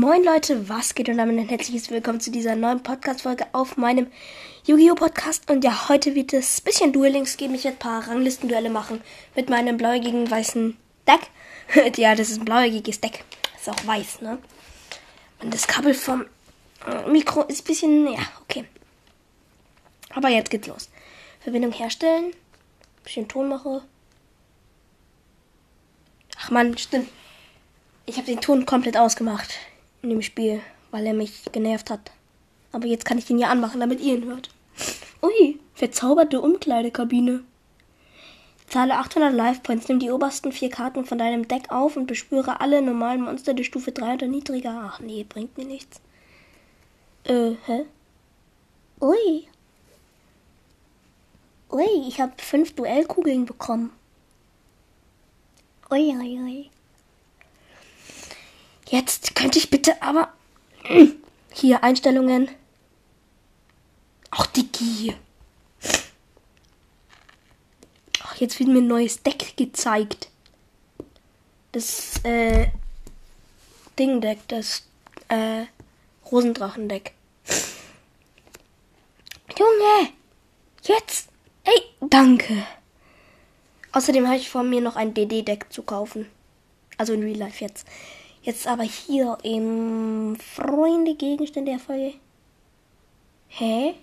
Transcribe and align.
Moin 0.00 0.22
Leute, 0.22 0.68
was 0.68 0.94
geht 0.94 1.08
und 1.08 1.18
damit 1.18 1.36
ein 1.36 1.48
herzliches 1.48 1.90
Willkommen 1.90 2.20
zu 2.20 2.30
dieser 2.30 2.54
neuen 2.54 2.84
Podcast-Folge 2.84 3.46
auf 3.50 3.76
meinem 3.76 4.06
Yu-Gi-Oh! 4.64 4.94
Podcast. 4.94 5.50
Und 5.50 5.64
ja, 5.64 5.88
heute 5.88 6.14
wird 6.14 6.32
es 6.32 6.60
ein 6.60 6.64
bisschen 6.64 6.92
Duelings 6.92 7.36
geben. 7.36 7.56
Ich 7.56 7.64
werde 7.64 7.78
ein 7.78 7.80
paar 7.80 8.06
Ranglistenduelle 8.06 8.70
machen 8.70 9.02
mit 9.34 9.50
meinem 9.50 9.76
blauäugigen 9.76 10.30
weißen 10.30 10.76
Deck. 11.08 11.96
ja, 11.96 12.14
das 12.14 12.30
ist 12.30 12.38
ein 12.38 12.44
blauäugiges 12.44 13.00
Deck. 13.00 13.24
Ist 13.56 13.68
auch 13.68 13.86
weiß, 13.88 14.20
ne? 14.20 14.38
Und 15.42 15.52
das 15.52 15.66
Kabel 15.66 15.94
vom 15.94 16.26
äh, 16.86 17.10
Mikro 17.10 17.42
ist 17.42 17.62
ein 17.62 17.66
bisschen, 17.66 18.06
ja, 18.06 18.20
okay. 18.42 18.66
Aber 20.10 20.28
jetzt 20.28 20.50
geht's 20.50 20.68
los. 20.68 20.90
Verbindung 21.40 21.72
herstellen. 21.72 22.30
Bisschen 23.02 23.26
Ton 23.26 23.48
mache. 23.48 23.82
Ach 26.38 26.50
man, 26.52 26.78
stimmt. 26.78 27.08
Ich 28.06 28.16
habe 28.16 28.26
den 28.26 28.40
Ton 28.40 28.64
komplett 28.64 28.96
ausgemacht 28.96 29.58
in 30.02 30.10
dem 30.10 30.22
Spiel, 30.22 30.60
weil 30.90 31.06
er 31.06 31.14
mich 31.14 31.44
genervt 31.52 31.90
hat. 31.90 32.12
Aber 32.72 32.86
jetzt 32.86 33.04
kann 33.04 33.18
ich 33.18 33.28
ihn 33.30 33.38
ja 33.38 33.48
anmachen, 33.48 33.80
damit 33.80 34.00
ihr 34.00 34.16
ihn 34.16 34.26
hört. 34.26 34.50
Ui, 35.22 35.58
verzauberte 35.74 36.40
Umkleidekabine. 36.40 37.42
Zahle 38.68 38.96
800 38.98 39.32
Life 39.32 39.60
Points, 39.62 39.88
nimm 39.88 39.98
die 39.98 40.10
obersten 40.10 40.52
vier 40.52 40.68
Karten 40.68 41.06
von 41.06 41.18
deinem 41.18 41.48
Deck 41.48 41.70
auf 41.70 41.96
und 41.96 42.06
beschwöre 42.06 42.60
alle 42.60 42.82
normalen 42.82 43.22
Monster 43.22 43.54
der 43.54 43.64
Stufe 43.64 43.92
3 43.92 44.14
oder 44.14 44.26
niedriger. 44.26 44.82
Ach 44.84 45.00
nee, 45.00 45.24
bringt 45.26 45.56
mir 45.56 45.64
nichts. 45.64 46.00
Äh, 47.24 47.52
hä? 47.64 47.86
Ui. 49.00 49.48
Ui, 51.70 52.08
ich 52.08 52.20
habe 52.20 52.32
fünf 52.36 52.74
Duellkugeln 52.74 53.46
bekommen. 53.46 53.92
Ui, 55.90 56.14
ui, 56.16 56.38
ui. 56.38 56.70
Jetzt 58.90 59.34
könnte 59.34 59.58
ich 59.58 59.70
bitte 59.70 60.00
aber. 60.02 60.32
Hier, 61.52 61.82
Einstellungen. 61.82 62.48
Ach, 64.30 64.46
Digi. 64.46 65.14
Ach, 68.22 68.36
jetzt 68.36 68.58
wird 68.58 68.68
mir 68.68 68.78
ein 68.78 68.86
neues 68.86 69.22
Deck 69.22 69.56
gezeigt. 69.56 70.28
Das, 71.72 72.24
äh. 72.24 72.68
Dingdeck, 73.98 74.38
das, 74.48 74.84
äh. 75.28 75.66
Rosendrachendeck. 76.30 77.12
Junge! 79.58 80.12
Jetzt! 80.82 81.30
Ey, 81.64 81.82
danke! 82.00 82.64
Außerdem 83.92 84.26
habe 84.26 84.36
ich 84.36 84.50
vor 84.50 84.62
mir 84.62 84.80
noch 84.80 84.96
ein 84.96 85.14
DD-Deck 85.14 85.66
zu 85.70 85.82
kaufen. 85.82 86.30
Also 86.96 87.12
in 87.14 87.22
Real 87.22 87.38
Life 87.38 87.64
jetzt. 87.64 87.86
Jetzt 88.48 88.66
aber 88.66 88.84
hier 88.84 89.36
im 89.42 90.34
Freunde 90.40 91.14
Gegenstände 91.16 91.72
der 91.72 91.78
Folge. 91.78 92.14
Hä? 93.48 93.94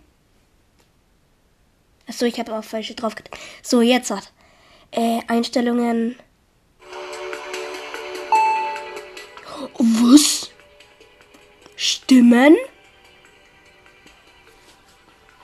Achso, 2.07 2.25
ich 2.25 2.37
habe 2.39 2.55
auf 2.55 2.65
falsche 2.65 2.93
drauf 2.93 3.15
gedrückt. 3.15 3.39
So, 3.63 3.81
jetzt 3.81 4.11
hat. 4.11 4.31
Äh, 4.91 5.21
Einstellungen. 5.27 6.15
Was? 9.79 10.51
Stimmen? 11.75 12.55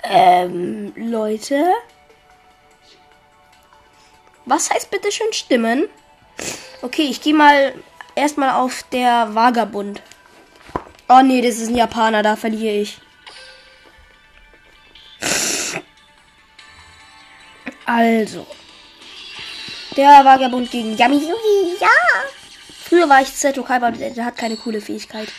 Ähm, 0.04 0.94
Leute? 0.96 1.74
Was 4.46 4.70
heißt 4.70 4.92
bitte 4.92 5.12
schön 5.12 5.34
Stimmen? 5.34 5.90
Okay, 6.84 7.08
ich 7.10 7.20
gehe 7.20 7.34
mal 7.34 7.74
erstmal 8.16 8.52
auf 8.52 8.84
der 8.92 9.34
Vagabund. 9.34 10.02
Oh 11.08 11.22
nee, 11.22 11.42
das 11.42 11.58
ist 11.58 11.70
ein 11.70 11.76
Japaner, 11.76 12.24
da 12.24 12.36
verliere 12.36 12.76
ich. 12.76 13.00
Also. 17.86 18.48
Der 19.98 20.24
Vagabund 20.24 20.72
gegen 20.72 20.96
Yami 20.96 21.16
Yugi, 21.16 21.78
ja! 21.82 21.88
Früher 22.86 23.10
war 23.10 23.22
ich 23.22 23.34
Zeto 23.34 23.64
Kaiba, 23.64 23.88
aber 23.88 23.98
der 23.98 24.26
hat 24.26 24.38
keine 24.38 24.56
coole 24.56 24.80
Fähigkeit. 24.80 25.30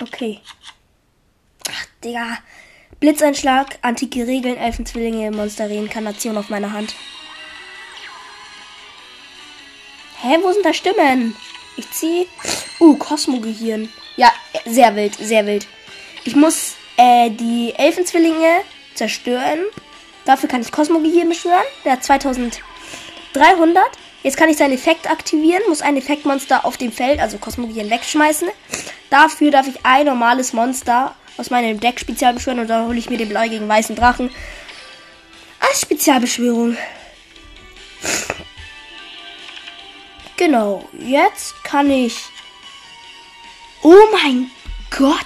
Okay. 0.00 0.40
Ach, 1.68 1.86
Digga. 2.04 2.38
Blitzeinschlag, 3.00 3.78
antike 3.82 4.26
Regeln, 4.26 4.56
Elfenzwillinge, 4.56 5.30
Monster 5.30 5.68
Reinkarnation 5.68 6.38
auf 6.38 6.48
meiner 6.48 6.72
Hand. 6.72 6.94
Hä, 10.28 10.38
wo 10.42 10.50
sind 10.50 10.66
da 10.66 10.72
Stimmen? 10.72 11.36
Ich 11.76 11.88
zieh. 11.92 12.26
Uh, 12.80 12.96
Kosmogehirn. 12.96 13.88
Ja, 14.16 14.32
sehr 14.64 14.96
wild, 14.96 15.14
sehr 15.14 15.46
wild. 15.46 15.68
Ich 16.24 16.34
muss 16.34 16.74
äh, 16.96 17.30
die 17.30 17.72
Elfenzwillinge 17.76 18.62
zerstören. 18.96 19.60
Dafür 20.24 20.48
kann 20.48 20.62
ich 20.62 20.72
Kosmogehirn 20.72 21.28
beschwören. 21.28 21.62
Der 21.84 21.92
hat 21.92 22.02
2300. 22.02 23.84
Jetzt 24.24 24.36
kann 24.36 24.48
ich 24.48 24.56
seinen 24.56 24.72
Effekt 24.72 25.08
aktivieren, 25.08 25.62
muss 25.68 25.80
ein 25.80 25.96
Effektmonster 25.96 26.64
auf 26.64 26.76
dem 26.76 26.90
Feld, 26.90 27.20
also 27.20 27.38
Kosmogehirn, 27.38 27.88
wegschmeißen. 27.88 28.48
Dafür 29.10 29.52
darf 29.52 29.68
ich 29.68 29.86
ein 29.86 30.06
normales 30.06 30.52
Monster 30.52 31.14
aus 31.36 31.50
meinem 31.50 31.78
Deck 31.78 32.00
spezial 32.00 32.34
beschwören 32.34 32.58
und 32.58 32.68
dann 32.68 32.88
hole 32.88 32.98
ich 32.98 33.08
mir 33.08 33.18
den 33.18 33.28
blau 33.28 33.48
gegen 33.48 33.68
weißen 33.68 33.94
Drachen 33.94 34.30
als 35.60 35.82
Spezialbeschwörung. 35.82 36.76
Genau, 40.36 40.86
jetzt 40.98 41.64
kann 41.64 41.90
ich. 41.90 42.16
Oh 43.82 43.96
mein 44.12 44.50
Gott! 44.96 45.16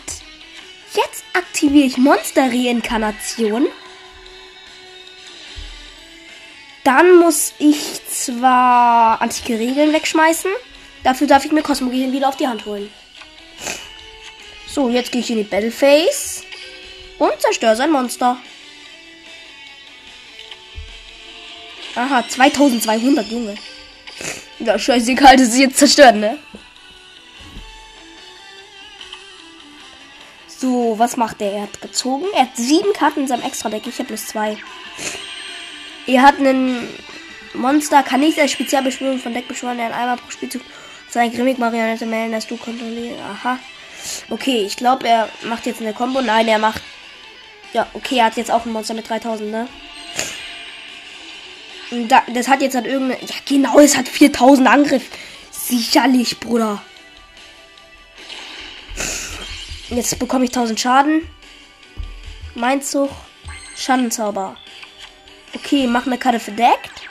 Jetzt 0.95 1.25
aktiviere 1.33 1.87
ich 1.87 1.97
Monster-Reinkarnation. 1.97 3.67
Dann 6.85 7.17
muss 7.17 7.55
ich 7.59 8.05
zwar 8.07 9.21
antike 9.21 9.59
Regeln 9.59 9.93
wegschmeißen. 9.93 10.51
Dafür 11.05 11.27
darf 11.27 11.45
ich 11.45 11.53
mir 11.53 11.63
Kosmogehirn 11.63 12.13
wieder 12.13 12.29
auf 12.29 12.37
die 12.37 12.47
Hand 12.47 12.65
holen. 12.67 12.91
So, 14.67 14.89
jetzt 14.89 15.13
gehe 15.13 15.21
ich 15.21 15.31
in 15.31 15.39
die 15.39 15.45
Battleface 15.45 16.45
und 17.19 17.41
zerstöre 17.41 17.77
sein 17.77 17.91
Monster. 17.91 18.37
Aha, 21.95 22.25
2200, 22.29 23.27
Junge. 23.27 23.57
Ja, 24.61 24.79
scheißegal, 24.79 25.37
das 25.37 25.49
ist 25.49 25.59
jetzt 25.59 25.79
zerstört, 25.79 26.17
ne? 26.17 26.39
So, 30.47 30.99
was 30.99 31.17
macht 31.17 31.41
der? 31.41 31.53
Er 31.53 31.63
hat 31.63 31.81
gezogen. 31.81 32.27
Er 32.35 32.43
hat 32.43 32.57
sieben 32.57 32.93
Karten 32.93 33.21
in 33.21 33.29
seinem 33.29 33.43
Extra-Deck. 33.43 33.87
Ich 33.87 33.99
habe 33.99 34.09
bloß 34.09 34.27
zwei. 34.27 34.59
Er 36.07 36.23
hat 36.23 36.39
einen 36.39 36.87
Monster, 37.55 38.03
kann 38.03 38.21
nicht 38.21 38.39
als 38.39 38.53
Spezialbeschwörung 38.53 39.19
von 39.19 39.33
Deck 39.33 39.49
beschwören, 39.49 39.79
der 39.79 39.97
einmal 39.97 40.19
pro 40.19 40.31
Spielzug 40.31 40.61
seine 41.09 41.35
Grimmig-Marionette 41.35 42.05
melden, 42.05 42.33
dass 42.33 42.47
du 42.47 42.59
kontrollierst. 42.59 43.19
Aha. 43.23 43.59
Okay, 44.29 44.65
ich 44.67 44.77
glaube, 44.77 45.09
er 45.09 45.31
macht 45.45 45.65
jetzt 45.65 45.81
eine 45.81 45.95
Combo. 45.95 46.21
Nein, 46.21 46.47
er 46.49 46.59
macht. 46.59 46.83
Ja, 47.73 47.87
okay, 47.95 48.19
er 48.19 48.27
hat 48.27 48.37
jetzt 48.37 48.51
auch 48.51 48.67
ein 48.67 48.73
Monster 48.73 48.93
mit 48.93 49.09
3000, 49.09 49.51
ne? 49.51 49.69
Da, 51.91 52.23
das 52.33 52.49
hat 52.49 52.63
jetzt 52.63 52.75
halt 52.75 52.87
irgendeine. 52.87 53.21
Ja, 53.23 53.35
genau, 53.47 53.79
es 53.81 53.97
hat 53.97 54.09
4000 54.09 54.69
Angriff. 54.69 55.05
Sicherlich, 55.51 56.39
Bruder. 56.39 56.83
Jetzt 59.89 60.19
bekomme 60.19 60.45
ich 60.45 60.51
1000 60.51 60.79
Schaden. 60.79 61.29
Mein 62.55 62.81
Zug. 62.81 63.11
Schandenzauber. 63.77 64.57
Okay, 65.55 65.87
mach 65.87 66.07
eine 66.07 66.19
Karte 66.19 66.39
verdeckt. 66.39 67.09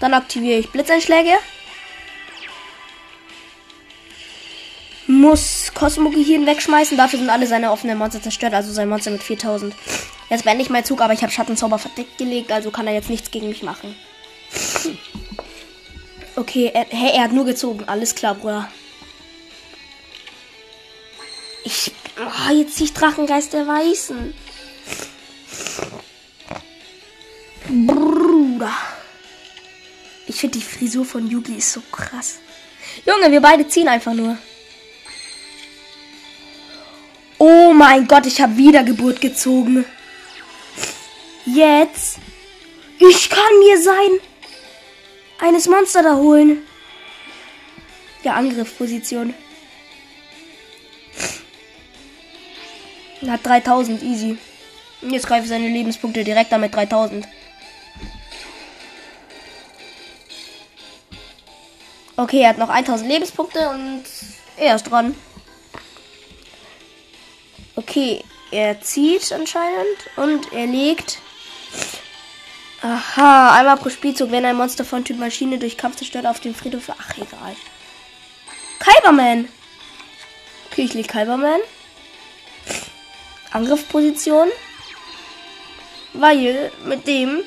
Dann 0.00 0.12
aktiviere 0.12 0.58
ich 0.58 0.70
Blitzeinschläge. 0.70 1.32
Muss 5.06 5.72
Kosmo-Gehirn 5.74 6.46
wegschmeißen. 6.46 6.96
Dafür 6.96 7.20
sind 7.20 7.30
alle 7.30 7.46
seine 7.46 7.70
offenen 7.70 7.96
Monster 7.96 8.20
zerstört. 8.20 8.54
Also 8.54 8.72
sein 8.72 8.88
Monster 8.88 9.10
mit 9.10 9.22
4000. 9.22 9.74
Jetzt 10.30 10.44
beende 10.44 10.62
ich 10.62 10.70
meinen 10.70 10.84
Zug, 10.84 11.00
aber 11.00 11.12
ich 11.12 11.22
habe 11.22 11.32
Schattenzauber 11.32 11.78
verdeckt 11.78 12.18
gelegt, 12.18 12.50
also 12.52 12.70
kann 12.70 12.86
er 12.86 12.94
jetzt 12.94 13.10
nichts 13.10 13.30
gegen 13.30 13.48
mich 13.48 13.62
machen. 13.62 13.94
Okay, 16.36 16.72
er, 16.74 16.86
hey, 16.90 17.12
er 17.14 17.22
hat 17.24 17.32
nur 17.32 17.44
gezogen. 17.44 17.84
Alles 17.86 18.14
klar, 18.14 18.34
Bruder. 18.34 18.68
Ich. 21.62 21.92
Oh, 22.18 22.52
jetzt 22.52 22.74
ziehe 22.74 22.86
ich 22.86 22.92
Drachengeist 22.92 23.52
der 23.52 23.66
Weißen. 23.66 24.34
Bruder. 27.68 28.72
Ich 30.26 30.36
finde 30.36 30.58
die 30.58 30.64
Frisur 30.64 31.04
von 31.04 31.28
Yugi 31.28 31.54
ist 31.56 31.72
so 31.72 31.82
krass. 31.92 32.38
Junge, 33.06 33.30
wir 33.30 33.40
beide 33.40 33.66
ziehen 33.68 33.88
einfach 33.88 34.12
nur. 34.12 34.36
Oh 37.38 37.72
mein 37.72 38.06
Gott, 38.06 38.26
ich 38.26 38.40
habe 38.40 38.56
Wiedergeburt 38.56 39.20
gezogen. 39.20 39.84
Jetzt. 41.46 42.18
Ich 42.98 43.28
kann 43.28 43.58
mir 43.58 43.80
sein. 43.82 44.20
Eines 45.40 45.68
Monster 45.68 46.02
da 46.02 46.16
holen. 46.16 46.66
Ja, 48.22 48.34
Angriffsposition. 48.34 49.34
Hat 53.26 53.44
3000, 53.44 54.02
easy. 54.02 54.38
Und 55.02 55.10
jetzt 55.10 55.26
greife 55.26 55.44
ich 55.44 55.48
seine 55.48 55.68
Lebenspunkte 55.68 56.24
direkt 56.24 56.52
damit 56.52 56.74
3000. 56.74 57.26
Okay, 62.16 62.42
er 62.42 62.50
hat 62.50 62.58
noch 62.58 62.68
1000 62.68 63.08
Lebenspunkte 63.08 63.68
und 63.70 64.04
er 64.56 64.76
ist 64.76 64.84
dran. 64.84 65.14
Okay, 67.76 68.22
er 68.50 68.80
zieht 68.80 69.32
anscheinend 69.32 69.98
und 70.16 70.52
er 70.52 70.66
legt. 70.66 71.18
Aha, 72.84 73.56
einmal 73.56 73.78
pro 73.78 73.88
Spielzug, 73.88 74.30
wenn 74.30 74.44
ein 74.44 74.56
Monster 74.56 74.84
von 74.84 75.06
Typ 75.06 75.18
Maschine 75.18 75.56
durch 75.58 75.78
Kampf 75.78 75.96
zerstört 75.96 76.26
auf 76.26 76.40
dem 76.40 76.54
Friedhof. 76.54 76.90
Ach, 76.90 77.16
egal. 77.16 77.56
Kyberman. 78.78 79.48
Okay, 80.70 80.82
ich 80.82 80.92
lege 80.92 81.08
Kyberman. 81.08 81.60
Angriffsposition. 83.52 84.48
Weil 86.12 86.70
mit 86.84 87.06
dem 87.06 87.42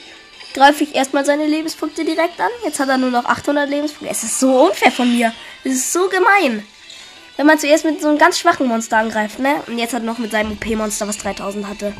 greife 0.55 0.83
ich 0.83 0.95
erstmal 0.95 1.23
seine 1.23 1.45
Lebenspunkte 1.45 2.03
direkt 2.03 2.39
an. 2.39 2.49
Jetzt 2.65 2.79
hat 2.79 2.89
er 2.89 2.97
nur 2.97 3.11
noch 3.11 3.25
800 3.25 3.69
Lebenspunkte. 3.69 4.11
Es 4.11 4.23
ist 4.23 4.39
so 4.39 4.65
unfair 4.65 4.91
von 4.91 5.15
mir. 5.15 5.31
Es 5.63 5.73
ist 5.73 5.93
so 5.93 6.09
gemein. 6.09 6.65
Wenn 7.35 7.45
man 7.45 7.59
zuerst 7.59 7.85
mit 7.85 8.01
so 8.01 8.07
einem 8.07 8.17
ganz 8.17 8.39
schwachen 8.39 8.65
Monster 8.65 8.97
angreift, 8.97 9.37
ne? 9.37 9.61
Und 9.67 9.77
jetzt 9.77 9.93
hat 9.93 10.01
er 10.01 10.07
noch 10.07 10.17
mit 10.17 10.31
seinem 10.31 10.53
OP-Monster, 10.53 11.07
was 11.07 11.19
3000 11.19 11.67
hatte. 11.67 11.93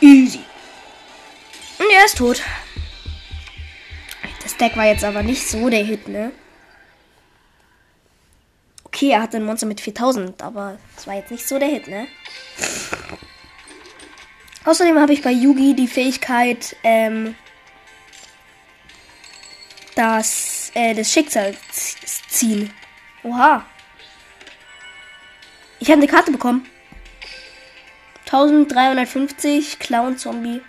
Easy. 0.00 0.40
Er 1.92 2.06
ist 2.06 2.16
tot. 2.16 2.42
Das 4.42 4.56
Deck 4.56 4.76
war 4.78 4.86
jetzt 4.86 5.04
aber 5.04 5.22
nicht 5.22 5.46
so 5.46 5.68
der 5.68 5.84
Hit, 5.84 6.08
ne? 6.08 6.32
Okay, 8.84 9.10
er 9.10 9.22
hatte 9.22 9.36
ein 9.36 9.44
Monster 9.44 9.66
mit 9.66 9.80
4000, 9.80 10.42
aber 10.42 10.78
das 10.96 11.06
war 11.06 11.16
jetzt 11.16 11.30
nicht 11.30 11.46
so 11.46 11.58
der 11.58 11.68
Hit, 11.68 11.88
ne? 11.88 12.06
Außerdem 14.64 14.98
habe 14.98 15.12
ich 15.12 15.20
bei 15.20 15.32
Yugi 15.32 15.74
die 15.74 15.86
Fähigkeit, 15.86 16.76
ähm, 16.82 17.34
das, 19.94 20.72
äh, 20.74 20.94
das 20.94 21.12
Schicksal 21.12 21.54
ziehen. 22.28 22.72
Oha. 23.22 23.66
Ich 25.78 25.88
habe 25.90 26.00
eine 26.00 26.10
Karte 26.10 26.32
bekommen. 26.32 26.64
1350 28.24 29.78
Clown 29.78 30.16
Zombie. 30.16 30.62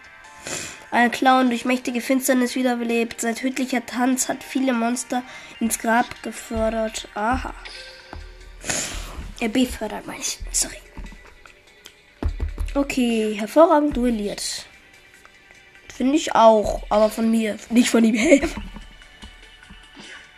Ein 0.94 1.10
Clown 1.10 1.50
durch 1.50 1.66
mächtige 1.66 2.02
Finsternis 2.02 2.54
wiederbelebt. 2.54 3.20
Seit 3.20 3.40
tödlicher 3.40 3.84
Tanz 3.84 4.30
hat 4.30 4.44
viele 4.44 4.74
Monster 4.74 5.24
ins 5.60 5.80
Grab 5.80 6.06
gefördert. 6.22 7.08
Aha. 7.16 7.56
Er 9.40 9.50
befördert, 9.50 10.06
meine 10.06 10.20
ich. 10.20 10.38
Sorry. 10.52 10.78
Okay, 12.76 13.34
hervorragend 13.36 13.98
duelliert. 13.98 14.68
Finde 15.92 16.16
ich 16.16 16.36
auch, 16.36 16.84
aber 16.90 17.10
von 17.10 17.32
mir, 17.32 17.58
nicht 17.72 17.90
von 17.90 18.04
ihm. 18.04 18.16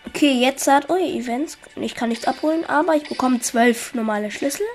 okay, 0.07 0.39
jetzt 0.39 0.67
hat 0.67 0.89
oh, 0.89 0.95
Events. 0.95 1.57
Ich 1.75 1.95
kann 1.95 2.07
nichts 2.07 2.27
abholen, 2.27 2.63
aber 2.65 2.95
ich 2.95 3.09
bekomme 3.09 3.41
zwölf 3.41 3.93
normale 3.93 4.31
Schlüssel. 4.31 4.65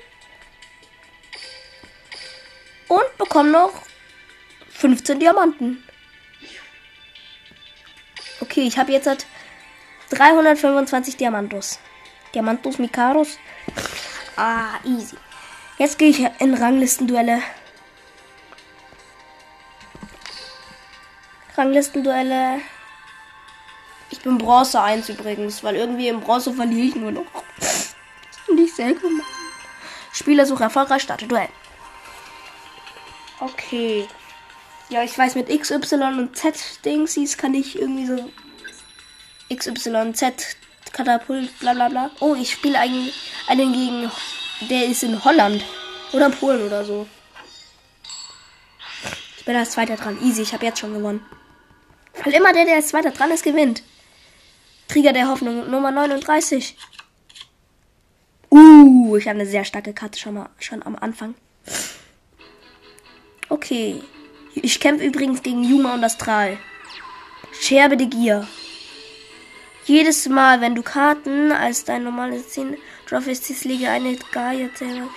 Und 2.86 3.16
bekomme 3.16 3.52
noch 3.52 3.89
15 4.80 5.20
Diamanten. 5.20 5.84
Okay, 8.40 8.62
ich 8.62 8.78
habe 8.78 8.92
jetzt 8.92 9.06
halt 9.06 9.26
325 10.08 11.18
Diamantos. 11.18 11.78
Diamantos 12.34 12.78
Mikaros. 12.78 13.38
Ah, 14.36 14.78
easy. 14.84 15.16
Jetzt 15.76 15.98
gehe 15.98 16.08
ich 16.08 16.20
in 16.38 16.54
Ranglistenduelle. 16.54 17.42
Ranglistenduelle. 21.58 22.62
Ich 24.08 24.22
bin 24.22 24.38
Bronze 24.38 24.80
1 24.80 25.10
übrigens, 25.10 25.62
weil 25.62 25.76
irgendwie 25.76 26.08
im 26.08 26.20
Bronze 26.20 26.54
verliere 26.54 26.86
ich 26.86 26.94
nur 26.96 27.12
noch. 27.12 27.44
Nicht 28.54 28.74
sehr 28.74 28.94
gemein. 28.94 29.26
Spielersuche 30.12 30.62
erfolgreich, 30.64 31.02
starte 31.02 31.26
Duell. 31.26 31.50
Okay. 33.40 34.08
Ja, 34.90 35.04
ich 35.04 35.16
weiß, 35.16 35.36
mit 35.36 35.48
X, 35.48 35.70
Y 35.70 36.18
und 36.18 36.36
Z 36.36 36.54
Dingsies 36.84 37.38
kann 37.38 37.54
ich 37.54 37.78
irgendwie 37.78 38.06
so 38.06 38.28
X, 39.48 39.68
Y, 39.68 40.14
Z 40.14 40.56
Katapult, 40.92 41.56
bla 41.60 41.74
bla 41.74 41.88
bla. 41.88 42.10
Oh, 42.18 42.34
ich 42.34 42.50
spiele 42.50 42.78
einen, 42.78 43.10
einen 43.46 43.72
gegen 43.72 44.10
der 44.68 44.86
ist 44.86 45.04
in 45.04 45.24
Holland. 45.24 45.64
Oder 46.12 46.28
Polen 46.28 46.66
oder 46.66 46.84
so. 46.84 47.06
Ich 49.38 49.44
bin 49.44 49.54
als 49.54 49.70
Zweiter 49.70 49.94
dran. 49.94 50.18
Easy, 50.22 50.42
ich 50.42 50.52
habe 50.52 50.66
jetzt 50.66 50.80
schon 50.80 50.92
gewonnen. 50.92 51.24
Weil 52.24 52.34
immer 52.34 52.52
der, 52.52 52.64
der 52.64 52.74
als 52.74 52.88
Zweiter 52.88 53.12
dran 53.12 53.30
ist, 53.30 53.44
gewinnt. 53.44 53.84
Krieger 54.88 55.12
der 55.12 55.28
Hoffnung, 55.28 55.70
Nummer 55.70 55.92
39. 55.92 56.76
Uh, 58.50 59.16
ich 59.16 59.28
habe 59.28 59.38
eine 59.38 59.48
sehr 59.48 59.64
starke 59.64 59.94
Karte 59.94 60.18
schon 60.18 60.34
mal 60.34 60.50
schon 60.58 60.82
am 60.82 60.96
Anfang. 60.96 61.36
Okay. 63.48 64.02
Ich 64.54 64.80
kämpfe 64.80 65.04
übrigens 65.04 65.42
gegen 65.42 65.64
Yuma 65.64 65.94
und 65.94 66.04
Astral. 66.04 66.58
Scherbe 67.52 67.96
de 67.96 68.06
Gier. 68.06 68.46
Jedes 69.84 70.28
Mal, 70.28 70.60
wenn 70.60 70.74
du 70.74 70.82
Karten 70.82 71.52
als 71.52 71.84
dein 71.84 72.04
normales 72.04 72.50
Ziel 72.50 72.78
Prophecies 73.06 73.64
lege 73.64 73.88
eine 73.88 74.16
Gaia-Zähler. 74.32 75.08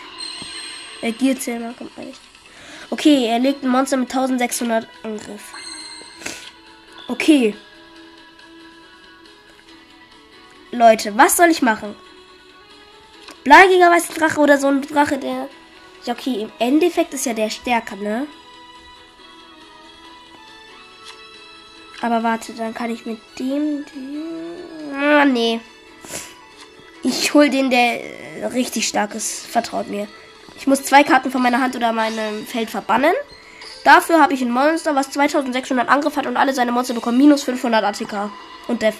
Äh, 1.01 1.11
Gear-Zähler 1.11 1.73
kommt 1.77 1.91
eigentlich. 1.97 2.17
Okay, 2.89 3.27
er 3.27 3.39
legt 3.39 3.63
ein 3.63 3.69
Monster 3.69 3.97
mit 3.97 4.09
1600 4.09 4.87
Angriff. 5.03 5.53
Okay. 7.07 7.55
Leute, 10.71 11.15
was 11.17 11.37
soll 11.37 11.49
ich 11.49 11.61
machen? 11.61 11.95
Bleigiger 13.43 13.91
weißer 13.91 14.13
Drache 14.13 14.39
oder 14.39 14.57
so 14.57 14.67
ein 14.67 14.81
Drache, 14.81 15.17
der. 15.17 15.49
Ja, 16.05 16.13
okay, 16.13 16.41
im 16.41 16.51
Endeffekt 16.59 17.13
ist 17.13 17.25
ja 17.25 17.33
der 17.33 17.49
stärker, 17.49 17.95
ne? 17.95 18.27
Aber 22.03 22.21
warte, 22.21 22.51
dann 22.51 22.73
kann 22.73 22.91
ich 22.91 23.05
mit 23.05 23.17
dem. 23.39 23.85
Ah, 24.93 25.23
nee. 25.23 25.61
Ich 27.01 27.33
hol 27.33 27.49
den, 27.49 27.69
der 27.69 28.53
richtig 28.53 28.89
stark 28.89 29.15
ist. 29.15 29.45
Vertraut 29.47 29.87
mir. 29.87 30.09
Ich 30.57 30.67
muss 30.67 30.83
zwei 30.83 31.03
Karten 31.05 31.31
von 31.31 31.41
meiner 31.41 31.61
Hand 31.61 31.77
oder 31.77 31.93
meinem 31.93 32.45
Feld 32.45 32.69
verbannen. 32.69 33.13
Dafür 33.85 34.21
habe 34.21 34.33
ich 34.33 34.41
ein 34.41 34.51
Monster, 34.51 34.95
was 34.95 35.11
2600 35.11 35.87
Angriff 35.87 36.17
hat 36.17 36.27
und 36.27 36.35
alle 36.35 36.53
seine 36.53 36.73
Monster 36.73 36.93
bekommen 36.93 37.17
minus 37.17 37.43
500 37.43 37.85
ATK 37.85 38.29
und 38.67 38.81
Def. 38.81 38.95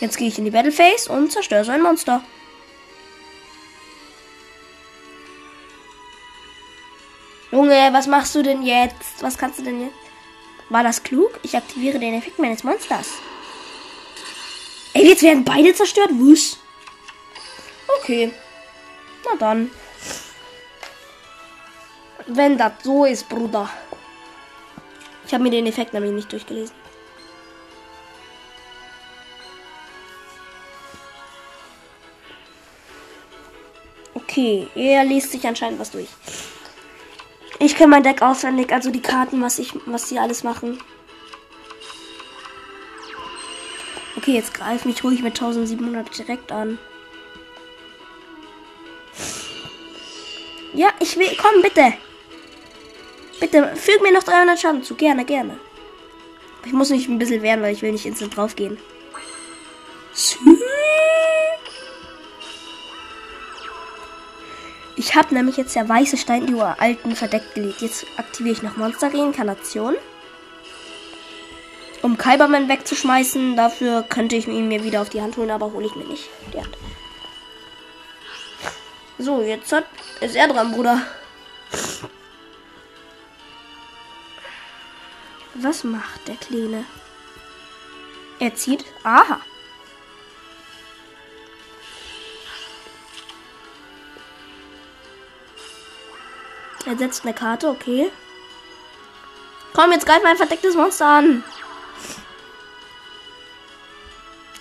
Jetzt 0.00 0.16
gehe 0.16 0.26
ich 0.26 0.38
in 0.38 0.46
die 0.46 0.50
Battle 0.50 0.72
Phase 0.72 1.12
und 1.12 1.30
zerstöre 1.30 1.64
so 1.64 1.70
ein 1.70 1.82
Monster. 1.82 2.22
Junge, 7.52 7.88
was 7.92 8.08
machst 8.08 8.34
du 8.34 8.42
denn 8.42 8.64
jetzt? 8.64 9.22
Was 9.22 9.38
kannst 9.38 9.60
du 9.60 9.62
denn 9.62 9.80
jetzt? 9.80 10.07
War 10.70 10.82
das 10.82 11.02
klug? 11.02 11.38
Ich 11.42 11.56
aktiviere 11.56 11.98
den 11.98 12.14
Effekt 12.14 12.38
meines 12.38 12.62
Monsters. 12.62 13.08
Ey, 14.92 15.08
jetzt 15.08 15.22
werden 15.22 15.44
beide 15.44 15.74
zerstört. 15.74 16.10
Wusch. 16.12 16.56
Okay. 18.00 18.32
Na 19.24 19.36
dann. 19.38 19.70
Wenn 22.26 22.58
das 22.58 22.72
so 22.82 23.04
ist, 23.04 23.28
Bruder. 23.28 23.70
Ich 25.26 25.32
habe 25.32 25.42
mir 25.42 25.50
den 25.50 25.66
Effekt 25.66 25.94
nämlich 25.94 26.12
nicht 26.12 26.32
durchgelesen. 26.32 26.74
Okay, 34.14 34.68
er 34.74 35.04
liest 35.04 35.32
sich 35.32 35.46
anscheinend 35.46 35.80
was 35.80 35.90
durch. 35.90 36.08
Ich 37.68 37.76
kenne 37.76 37.90
mein 37.90 38.02
Deck 38.02 38.22
auswendig, 38.22 38.72
also 38.72 38.90
die 38.90 39.02
Karten, 39.02 39.42
was 39.42 39.58
ich, 39.58 39.74
was 39.84 40.08
sie 40.08 40.18
alles 40.18 40.42
machen. 40.42 40.78
Okay, 44.16 44.32
jetzt 44.32 44.54
greif 44.54 44.86
mich 44.86 45.04
ruhig 45.04 45.22
mit 45.22 45.34
1700 45.34 46.16
direkt 46.16 46.50
an. 46.50 46.78
Ja, 50.72 50.88
ich 50.98 51.18
will. 51.18 51.28
Komm, 51.36 51.60
bitte. 51.60 51.92
Bitte, 53.38 53.76
füg 53.76 54.00
mir 54.00 54.14
noch 54.14 54.22
300 54.22 54.58
Schaden 54.58 54.82
zu. 54.82 54.94
Gerne, 54.94 55.26
gerne. 55.26 55.58
Ich 56.64 56.72
muss 56.72 56.88
mich 56.88 57.06
ein 57.06 57.18
bisschen 57.18 57.42
wehren, 57.42 57.60
weil 57.60 57.74
ich 57.74 57.82
will 57.82 57.92
nicht 57.92 58.06
instant 58.06 58.34
draufgehen. 58.34 58.78
Ich 65.08 65.16
habe 65.16 65.34
nämlich 65.34 65.56
jetzt 65.56 65.74
der 65.74 65.88
weiße 65.88 66.18
Stein 66.18 66.46
die 66.46 66.60
alten 66.60 67.16
verdeckt 67.16 67.54
gelegt. 67.54 67.80
Jetzt 67.80 68.04
aktiviere 68.18 68.52
ich 68.52 68.62
noch 68.62 68.76
Monster 68.76 69.08
Reinkarnation. 69.10 69.96
um 72.02 72.18
Kyberman 72.18 72.68
wegzuschmeißen. 72.68 73.56
Dafür 73.56 74.02
könnte 74.02 74.36
ich 74.36 74.46
ihn 74.46 74.68
mir 74.68 74.84
wieder 74.84 75.00
auf 75.00 75.08
die 75.08 75.22
Hand 75.22 75.38
holen, 75.38 75.50
aber 75.50 75.72
hole 75.72 75.86
ich 75.86 75.96
mir 75.96 76.04
nicht. 76.04 76.28
Die 76.52 76.58
Hand. 76.58 76.76
So, 79.18 79.40
jetzt 79.40 79.72
hat, 79.72 79.86
ist 80.20 80.36
er 80.36 80.46
dran, 80.46 80.72
Bruder. 80.72 81.00
Was 85.54 85.84
macht 85.84 86.28
der 86.28 86.36
Kleine? 86.36 86.84
Er 88.40 88.54
zieht. 88.54 88.84
Aha. 89.04 89.40
Er 96.88 96.96
setzt 96.96 97.24
eine 97.24 97.34
Karte, 97.34 97.68
okay. 97.68 98.10
Komm, 99.74 99.92
jetzt 99.92 100.06
greif 100.06 100.22
mein 100.22 100.38
verdecktes 100.38 100.74
Monster 100.74 101.04
an. 101.04 101.44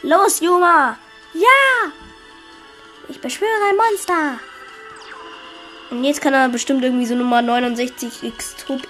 Los, 0.02 0.42
Juma! 0.42 0.98
Ja! 1.34 1.92
Ich 3.08 3.22
beschwöre 3.22 3.70
ein 3.70 3.78
Monster. 3.78 4.40
Und 5.90 6.04
jetzt 6.04 6.20
kann 6.20 6.34
er 6.34 6.50
bestimmt 6.50 6.84
irgendwie 6.84 7.06
so 7.06 7.16
Nummer 7.16 7.42
69 7.42 8.34
Xtop 8.38 8.82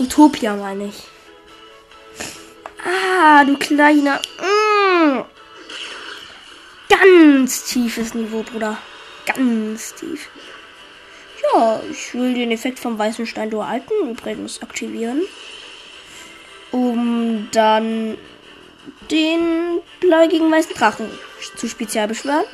Utopia, 0.00 0.56
meine 0.56 0.86
ich. 0.86 1.04
Ah, 2.84 3.44
du 3.44 3.56
kleiner. 3.56 4.20
Mm. 4.40 5.20
Ganz 6.88 7.66
tiefes 7.66 8.14
Niveau, 8.14 8.42
Bruder. 8.42 8.78
Ganz 9.26 9.94
tief. 9.94 10.28
Ja, 11.52 11.80
ich 11.90 12.14
will 12.14 12.34
den 12.34 12.50
Effekt 12.50 12.78
vom 12.78 12.98
weißen 12.98 13.26
Stein 13.26 13.52
Alten 13.54 14.10
übrigens 14.10 14.62
aktivieren. 14.62 15.22
Um 16.70 17.48
dann 17.52 18.16
den 19.10 19.80
blau 20.00 20.28
gegen 20.28 20.50
weißen 20.50 20.74
Drachen 20.74 21.10
zu 21.56 21.68
Spezialbeschwören. 21.68 22.44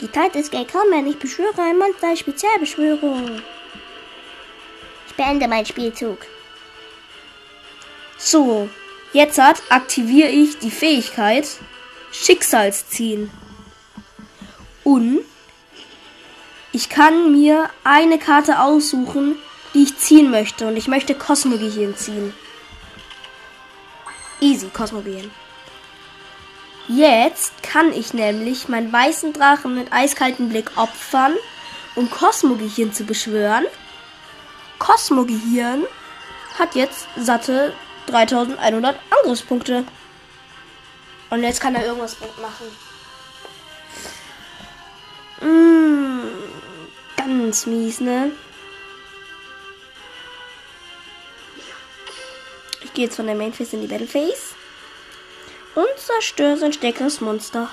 Die 0.00 0.10
Zeit 0.10 0.34
ist 0.36 0.50
gekommen. 0.50 1.06
Ich 1.06 1.18
beschwöre 1.18 1.60
ein 1.60 1.78
Monster 1.78 2.16
Spezialbeschwörung. 2.16 3.42
Ich 5.08 5.14
beende 5.14 5.46
meinen 5.46 5.66
Spielzug. 5.66 6.18
So, 8.16 8.68
jetzt 9.12 9.38
hat 9.38 9.62
aktiviere 9.68 10.30
ich 10.30 10.58
die 10.58 10.70
Fähigkeit 10.70 11.46
Schicksalsziehen. 12.10 13.30
Und 14.82 15.24
ich 16.74 16.88
kann 16.88 17.30
mir 17.30 17.70
eine 17.84 18.18
Karte 18.18 18.60
aussuchen, 18.60 19.36
die 19.74 19.84
ich 19.84 19.96
ziehen 19.96 20.32
möchte. 20.32 20.66
Und 20.66 20.76
ich 20.76 20.88
möchte 20.88 21.14
Kosmogehirn 21.14 21.96
ziehen. 21.96 22.34
Easy, 24.40 24.68
Kosmogehirn. 24.70 25.30
Jetzt 26.88 27.62
kann 27.62 27.92
ich 27.92 28.12
nämlich 28.12 28.68
meinen 28.68 28.92
weißen 28.92 29.32
Drachen 29.32 29.76
mit 29.76 29.92
eiskaltem 29.92 30.48
Blick 30.48 30.72
opfern, 30.76 31.34
um 31.94 32.10
Kosmogehirn 32.10 32.92
zu 32.92 33.04
beschwören. 33.04 33.64
Kosmogehirn 34.80 35.84
hat 36.58 36.74
jetzt 36.74 37.06
satte 37.16 37.72
3100 38.06 38.98
Angriffspunkte. 39.22 39.84
Und 41.30 41.42
jetzt 41.44 41.60
kann 41.60 41.76
er 41.76 41.86
irgendwas 41.86 42.16
machen. 42.20 42.66
Mmh, 45.40 46.03
ganz 47.26 47.66
mies, 47.66 48.00
ne? 48.00 48.32
Ich 52.82 52.92
gehe 52.92 53.06
jetzt 53.06 53.16
von 53.16 53.26
der 53.26 53.34
Main 53.34 53.52
Phase 53.52 53.76
in 53.76 53.82
die 53.82 53.88
Battle 53.88 54.06
Phase 54.06 54.54
und 55.74 55.98
zerstöre 55.98 56.56
sein 56.56 56.72
stärkeres 56.72 57.20
Monster. 57.20 57.68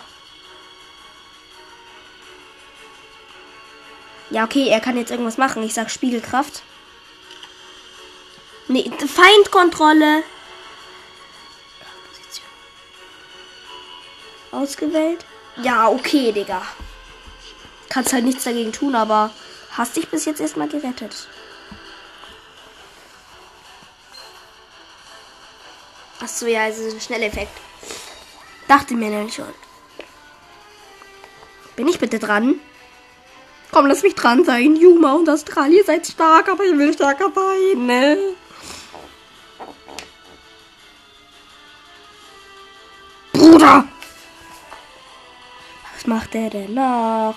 Ja, 4.30 4.46
okay, 4.46 4.70
er 4.70 4.80
kann 4.80 4.98
jetzt 4.98 5.12
irgendwas 5.12 5.38
machen. 5.38 5.62
Ich 5.64 5.74
sag 5.74 5.92
Spiegelkraft. 5.92 6.64
Nee, 8.68 8.90
Feindkontrolle. 9.06 10.24
Ausgewählt. 14.52 15.26
Ja, 15.62 15.90
okay, 15.90 16.32
Digga. 16.32 16.62
Kannst 17.90 18.14
halt 18.14 18.24
nichts 18.24 18.46
dagegen 18.46 18.72
tun, 18.72 18.96
aber 18.96 19.32
hast 19.78 19.96
dich 19.96 20.10
bis 20.10 20.26
jetzt 20.26 20.42
erstmal 20.42 20.68
gerettet. 20.68 21.28
Achso, 26.22 26.46
ja, 26.46 26.68
es 26.68 26.78
ist 26.78 26.94
ein 26.94 27.02
Schnelleffekt. 27.02 27.58
Dachte 28.68 28.94
mir 28.94 29.10
nämlich 29.10 29.34
schon. 29.34 29.54
Bin 31.76 31.88
ich 31.88 32.00
bitte 32.00 32.20
dran? 32.20 32.60
Komm, 33.72 33.88
lass 33.88 34.04
mich 34.04 34.16
dran 34.16 34.44
sein. 34.44 34.76
Juma 34.76 35.14
und 35.14 35.28
Astral, 35.30 35.72
ihr 35.72 35.84
seid 35.84 36.06
stark, 36.06 36.50
aber 36.50 36.64
ich 36.66 36.78
will 36.78 36.94
stärker 36.94 37.32
sein, 37.34 37.86
ne? 37.86 38.18
Bruder! 43.32 43.88
Was 45.94 46.06
macht 46.06 46.34
der 46.34 46.50
denn 46.50 46.74
noch? 46.74 47.36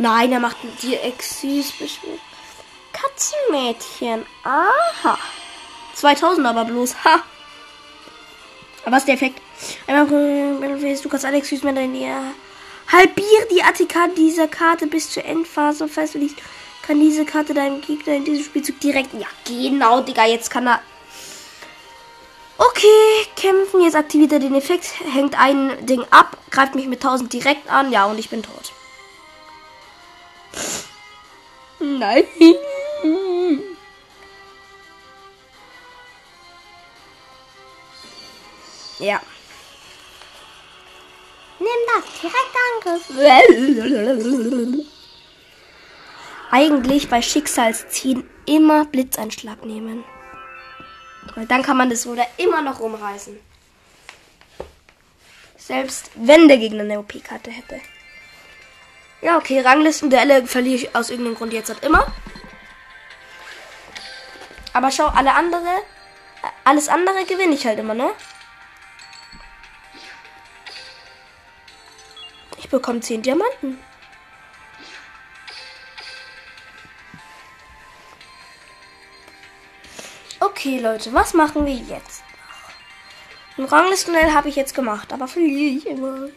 Nein, 0.00 0.32
er 0.32 0.40
macht 0.40 0.56
die 0.80 0.96
Exis 0.96 1.74
Katzenmädchen. 2.90 4.24
Aha. 4.44 5.18
2000 5.94 6.46
aber 6.46 6.64
bloß. 6.64 6.94
Ha. 7.04 7.22
Aber 8.82 8.92
was 8.92 9.00
ist 9.00 9.08
der 9.08 9.16
Effekt? 9.16 9.42
Einmal, 9.86 10.06
du 10.06 11.08
kannst 11.10 11.26
Alex 11.26 11.50
Süßmann 11.50 11.76
in 11.76 11.94
ihr. 11.94 12.16
Halbier 12.90 13.46
die 13.52 13.62
Attika 13.62 14.08
dieser 14.16 14.48
Karte 14.48 14.86
bis 14.86 15.10
zur 15.10 15.26
Endphase. 15.26 15.86
Falls 15.86 16.12
du 16.12 16.18
nicht, 16.18 16.36
kann 16.80 16.98
diese 16.98 17.26
Karte 17.26 17.52
deinem 17.52 17.82
Gegner 17.82 18.14
in 18.14 18.24
diesem 18.24 18.46
Spielzug 18.46 18.80
direkt. 18.80 19.12
Ja, 19.12 19.26
genau, 19.44 20.00
Digga. 20.00 20.24
Jetzt 20.24 20.50
kann 20.50 20.66
er. 20.66 20.80
Okay, 22.56 23.26
kämpfen. 23.36 23.82
Jetzt 23.82 23.96
aktiviert 23.96 24.32
er 24.32 24.38
den 24.38 24.54
Effekt. 24.54 24.86
Hängt 25.12 25.38
ein 25.38 25.84
Ding 25.84 26.06
ab. 26.08 26.38
Greift 26.50 26.74
mich 26.74 26.86
mit 26.86 27.04
1000 27.04 27.30
direkt 27.30 27.68
an. 27.70 27.92
Ja, 27.92 28.06
und 28.06 28.18
ich 28.18 28.30
bin 28.30 28.42
tot. 28.42 28.72
Nein. 31.80 32.24
Ja. 38.98 39.20
Nimm 41.58 41.68
das, 41.94 42.04
Direktangriff. 42.20 43.10
Eigentlich 46.50 47.08
bei 47.08 47.22
Schicksalsziehen 47.22 48.28
immer 48.44 48.84
Blitzeinschlag 48.84 49.64
nehmen. 49.64 50.04
Weil 51.34 51.46
dann 51.46 51.62
kann 51.62 51.78
man 51.78 51.88
das 51.88 52.06
Ruder 52.06 52.26
immer 52.36 52.60
noch 52.60 52.80
rumreißen. 52.80 53.40
Selbst 55.56 56.10
wenn 56.16 56.48
der 56.48 56.58
Gegner 56.58 56.82
eine 56.82 56.98
OP-Karte 56.98 57.50
hätte. 57.50 57.80
Ja, 59.22 59.36
okay, 59.36 59.60
Ranglistenduelle 59.60 60.46
verliere 60.46 60.76
ich 60.76 60.96
aus 60.96 61.10
irgendeinem 61.10 61.36
Grund 61.36 61.52
jetzt 61.52 61.68
halt 61.68 61.84
immer. 61.84 62.06
Aber 64.72 64.90
schau, 64.90 65.06
alle 65.06 65.34
andere, 65.34 65.82
alles 66.64 66.88
andere 66.88 67.24
gewinne 67.26 67.54
ich 67.54 67.66
halt 67.66 67.78
immer, 67.78 67.94
ne? 67.94 68.10
Ich 72.56 72.68
bekomme 72.70 73.00
10 73.00 73.22
Diamanten. 73.22 73.78
Okay, 80.38 80.78
Leute, 80.78 81.12
was 81.12 81.34
machen 81.34 81.66
wir 81.66 81.74
jetzt? 81.74 82.22
Ein 83.58 83.64
Ranglistenduell 83.64 84.32
habe 84.32 84.48
ich 84.48 84.56
jetzt 84.56 84.74
gemacht, 84.74 85.12
aber 85.12 85.28
verliere 85.28 85.78
ich 85.78 85.86
immer. 85.86 86.28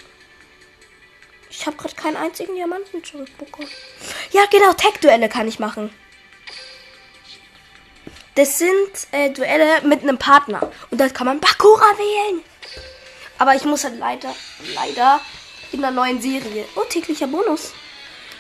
Ich 1.55 1.67
habe 1.67 1.77
gerade 1.77 1.95
keinen 1.95 2.17
einzigen 2.17 2.55
Diamanten 2.55 3.03
zurückbekommen. 3.03 3.69
Ja, 4.31 4.41
genau, 4.49 4.73
Tech-Duelle 4.73 5.29
kann 5.29 5.47
ich 5.47 5.59
machen. 5.59 5.93
Das 8.35 8.57
sind 8.57 9.07
äh, 9.11 9.29
Duelle 9.29 9.81
mit 9.83 10.01
einem 10.01 10.17
Partner. 10.17 10.71
Und 10.89 10.99
da 10.99 11.07
kann 11.09 11.27
man 11.27 11.39
Bakura 11.39 11.85
wählen. 11.97 12.41
Aber 13.37 13.53
ich 13.53 13.63
muss 13.65 13.83
halt 13.83 13.99
leider, 13.99 14.35
leider 14.73 15.21
in 15.71 15.81
der 15.81 15.91
neuen 15.91 16.21
Serie. 16.21 16.65
Oh, 16.75 16.85
täglicher 16.89 17.27
Bonus. 17.27 17.71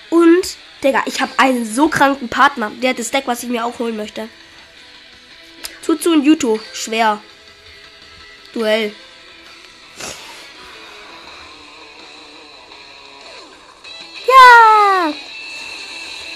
Und, 0.09 0.57
Digga, 0.83 1.03
ich 1.05 1.21
habe 1.21 1.31
einen 1.37 1.71
so 1.71 1.89
kranken 1.89 2.29
Partner. 2.29 2.71
Der 2.81 2.91
hat 2.91 2.99
das 2.99 3.11
Deck, 3.11 3.27
was 3.27 3.43
ich 3.43 3.49
mir 3.49 3.63
auch 3.63 3.77
holen 3.77 3.95
möchte. 3.95 4.27
Tutsu 5.85 6.13
und 6.13 6.25
Yuto. 6.25 6.59
Schwer. 6.73 7.21
Duell. 8.53 8.95
Ja! 14.33 15.13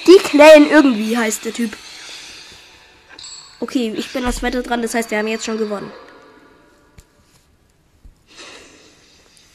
Die 0.07 0.17
Klären 0.23 0.69
irgendwie 0.69 1.17
heißt 1.17 1.45
der 1.45 1.53
Typ. 1.53 1.75
Okay, 3.59 3.93
ich 3.95 4.11
bin 4.13 4.23
als 4.25 4.37
Zweiter 4.37 4.61
dran, 4.61 4.81
das 4.81 4.93
heißt, 4.93 5.11
wir 5.11 5.17
haben 5.17 5.27
jetzt 5.27 5.45
schon 5.45 5.57
gewonnen. 5.57 5.91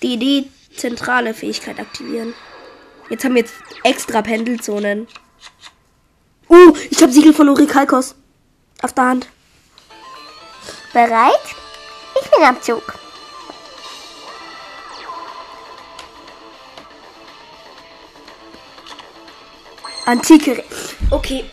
Die 0.02 0.49
dezentrale 0.70 1.32
Fähigkeit 1.32 1.78
aktivieren. 1.78 2.34
Jetzt 3.08 3.25
haben 3.25 3.34
wir 3.34 3.42
jetzt 3.42 3.54
extra 3.84 4.22
Pendelzonen. 4.22 5.06
Uh, 6.49 6.75
ich 6.90 7.00
habe 7.02 7.12
Siegel 7.12 7.32
von 7.32 7.49
Urikalkos. 7.49 8.14
Auf 8.82 8.92
der 8.92 9.04
Hand. 9.04 9.28
Bereit? 10.92 11.32
Ich 12.20 12.30
bin 12.30 12.42
am 12.42 12.61
Zug. 12.61 12.94
Antike. 20.04 20.64
Okay. 21.11 21.44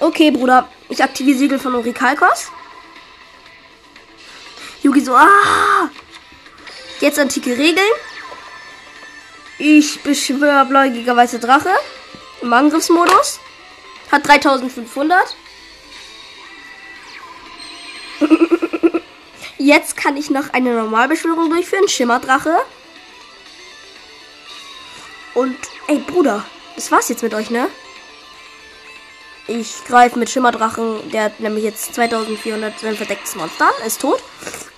Okay, 0.00 0.30
Bruder. 0.30 0.68
Ich 0.88 1.02
aktiviere 1.02 1.38
Siegel 1.38 1.58
von 1.58 1.74
Orikalkos. 1.74 2.50
Yugi 4.82 5.00
so, 5.00 5.14
ah! 5.14 5.90
Jetzt 7.00 7.18
antike 7.18 7.50
Regeln. 7.56 7.92
Ich 9.58 10.00
beschwöre 10.02 10.64
bläugiger 10.66 11.14
weiße 11.14 11.38
Drache. 11.38 11.70
Im 12.40 12.52
Angriffsmodus. 12.52 13.40
Hat 14.10 14.26
3500. 14.26 15.36
Jetzt 19.58 19.96
kann 19.96 20.16
ich 20.16 20.30
noch 20.30 20.52
eine 20.54 20.74
Normalbeschwörung 20.74 21.50
durchführen. 21.50 21.88
Schimmerdrache. 21.88 22.56
Und, 25.34 25.56
ey, 25.86 25.98
Bruder. 25.98 26.44
Das 26.80 26.90
war's 26.90 27.10
jetzt 27.10 27.22
mit 27.22 27.34
euch, 27.34 27.50
ne? 27.50 27.68
Ich 29.46 29.84
greife 29.84 30.18
mit 30.18 30.30
Schimmerdrachen. 30.30 31.10
Der 31.10 31.24
hat 31.24 31.38
nämlich 31.38 31.62
jetzt 31.62 31.94
2400 31.94 32.80
sein 32.80 32.96
verdecktes 32.96 33.34
Monster. 33.34 33.68
Ist 33.86 34.00
tot. 34.00 34.22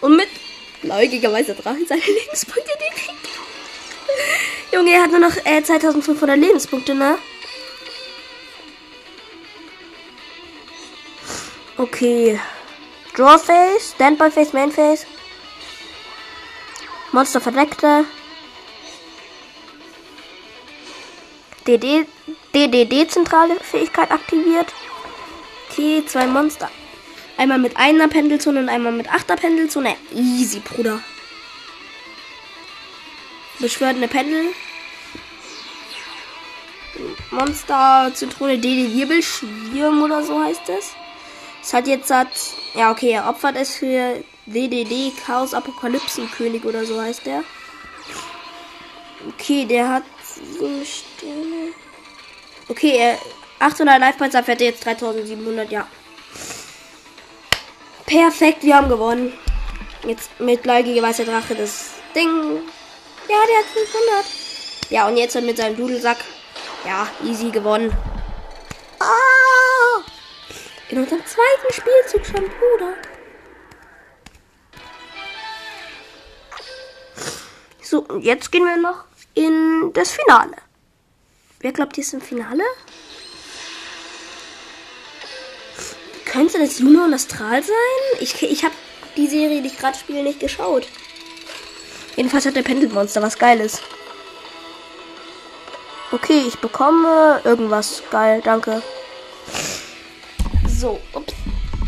Und 0.00 0.16
mit 0.16 0.26
blauiger 0.82 1.32
weißer 1.32 1.54
Drache 1.54 1.86
seine 1.86 2.00
Lebenspunkte 2.04 2.72
gekriegt. 2.90 3.28
Junge, 4.72 4.94
er 4.94 5.02
hat 5.02 5.12
nur 5.12 5.20
noch 5.20 5.36
äh, 5.44 5.62
2500 5.62 6.36
Lebenspunkte, 6.36 6.96
ne? 6.96 7.18
Okay. 11.76 12.40
Draw 13.14 13.38
Face, 13.38 13.92
Standby 13.94 14.28
Face, 14.32 14.52
Main 14.52 14.72
Face. 14.72 15.06
Monster 17.12 17.40
verdeckte. 17.40 18.06
DD, 21.66 22.06
DDD 22.54 23.08
zentrale 23.08 23.56
Fähigkeit 23.60 24.10
aktiviert. 24.10 24.72
Okay, 25.70 26.04
zwei 26.06 26.26
Monster. 26.26 26.70
Einmal 27.36 27.58
mit 27.58 27.76
einer 27.76 28.08
Pendelzone 28.08 28.60
und 28.60 28.68
einmal 28.68 28.92
mit 28.92 29.12
achter 29.12 29.36
Pendelzone. 29.36 29.96
Easy, 30.14 30.60
Bruder. 30.60 31.00
Beschwört 33.58 33.96
eine 33.96 34.08
Pendel. 34.08 34.46
Monster 37.30 38.10
Zitrone 38.14 38.58
DD 38.58 38.94
Wirbelschwirm 38.94 40.02
oder 40.02 40.22
so 40.22 40.42
heißt 40.42 40.68
es. 40.68 40.92
Es 41.62 41.72
hat 41.72 41.86
jetzt 41.86 42.10
hat. 42.10 42.28
Ja, 42.74 42.90
okay, 42.90 43.12
er 43.12 43.28
opfert 43.28 43.56
es 43.56 43.76
für 43.76 44.22
DDD 44.46 45.12
Chaos 45.24 45.54
Apokalypsenkönig 45.54 46.64
oder 46.64 46.84
so 46.84 47.00
heißt 47.00 47.24
der. 47.24 47.44
Okay, 49.28 49.64
der 49.64 49.88
hat 49.88 50.02
Sterne. 50.84 51.72
Okay, 52.68 52.96
er 52.96 53.18
800 53.58 54.00
Life 54.00 54.18
Points 54.18 54.34
hat 54.34 54.48
er 54.48 54.60
jetzt 54.60 54.84
3700, 54.84 55.70
ja. 55.70 55.86
Perfekt, 58.06 58.62
wir 58.62 58.76
haben 58.76 58.88
gewonnen. 58.88 59.32
Jetzt 60.06 60.40
mit 60.40 60.66
Leugige 60.66 61.02
Weißer 61.02 61.24
Drache 61.24 61.54
das 61.54 61.90
Ding. 62.14 62.28
Ja, 63.28 63.36
der 63.48 63.58
hat 63.58 63.66
500. 63.72 64.24
Ja, 64.90 65.08
und 65.08 65.16
jetzt 65.16 65.40
mit 65.40 65.56
seinem 65.56 65.76
Dudelsack. 65.76 66.18
Ja, 66.84 67.06
easy 67.24 67.50
gewonnen. 67.50 67.96
Ah! 68.98 70.02
In 70.88 70.98
unserem 70.98 71.22
zweiten 71.24 71.72
Spielzug 71.72 72.26
schon, 72.26 72.50
Bruder. 72.50 72.94
So, 77.80 78.00
und 78.00 78.22
jetzt 78.22 78.50
gehen 78.50 78.64
wir 78.64 78.76
noch 78.76 79.04
in 79.34 79.90
das 79.92 80.12
Finale. 80.12 80.56
Wer 81.60 81.72
glaubt, 81.72 81.96
ihr 81.96 82.02
ist 82.02 82.12
im 82.12 82.20
Finale? 82.20 82.64
Könnte 86.24 86.58
das 86.58 86.78
Juno 86.78 87.04
und 87.04 87.14
Astral 87.14 87.62
sein? 87.62 88.18
Ich, 88.20 88.42
ich 88.42 88.64
habe 88.64 88.74
die 89.16 89.28
Serie, 89.28 89.60
die 89.60 89.68
ich 89.68 89.78
gerade 89.78 89.98
spiele, 89.98 90.22
nicht 90.22 90.40
geschaut. 90.40 90.88
Jedenfalls 92.16 92.46
hat 92.46 92.56
der 92.56 92.62
Pendelmonster 92.62 93.22
was 93.22 93.38
Geiles. 93.38 93.80
Okay, 96.10 96.44
ich 96.46 96.58
bekomme 96.58 97.40
irgendwas. 97.44 98.02
Geil, 98.10 98.40
danke. 98.44 98.82
So, 100.68 101.00
ups. 101.14 101.32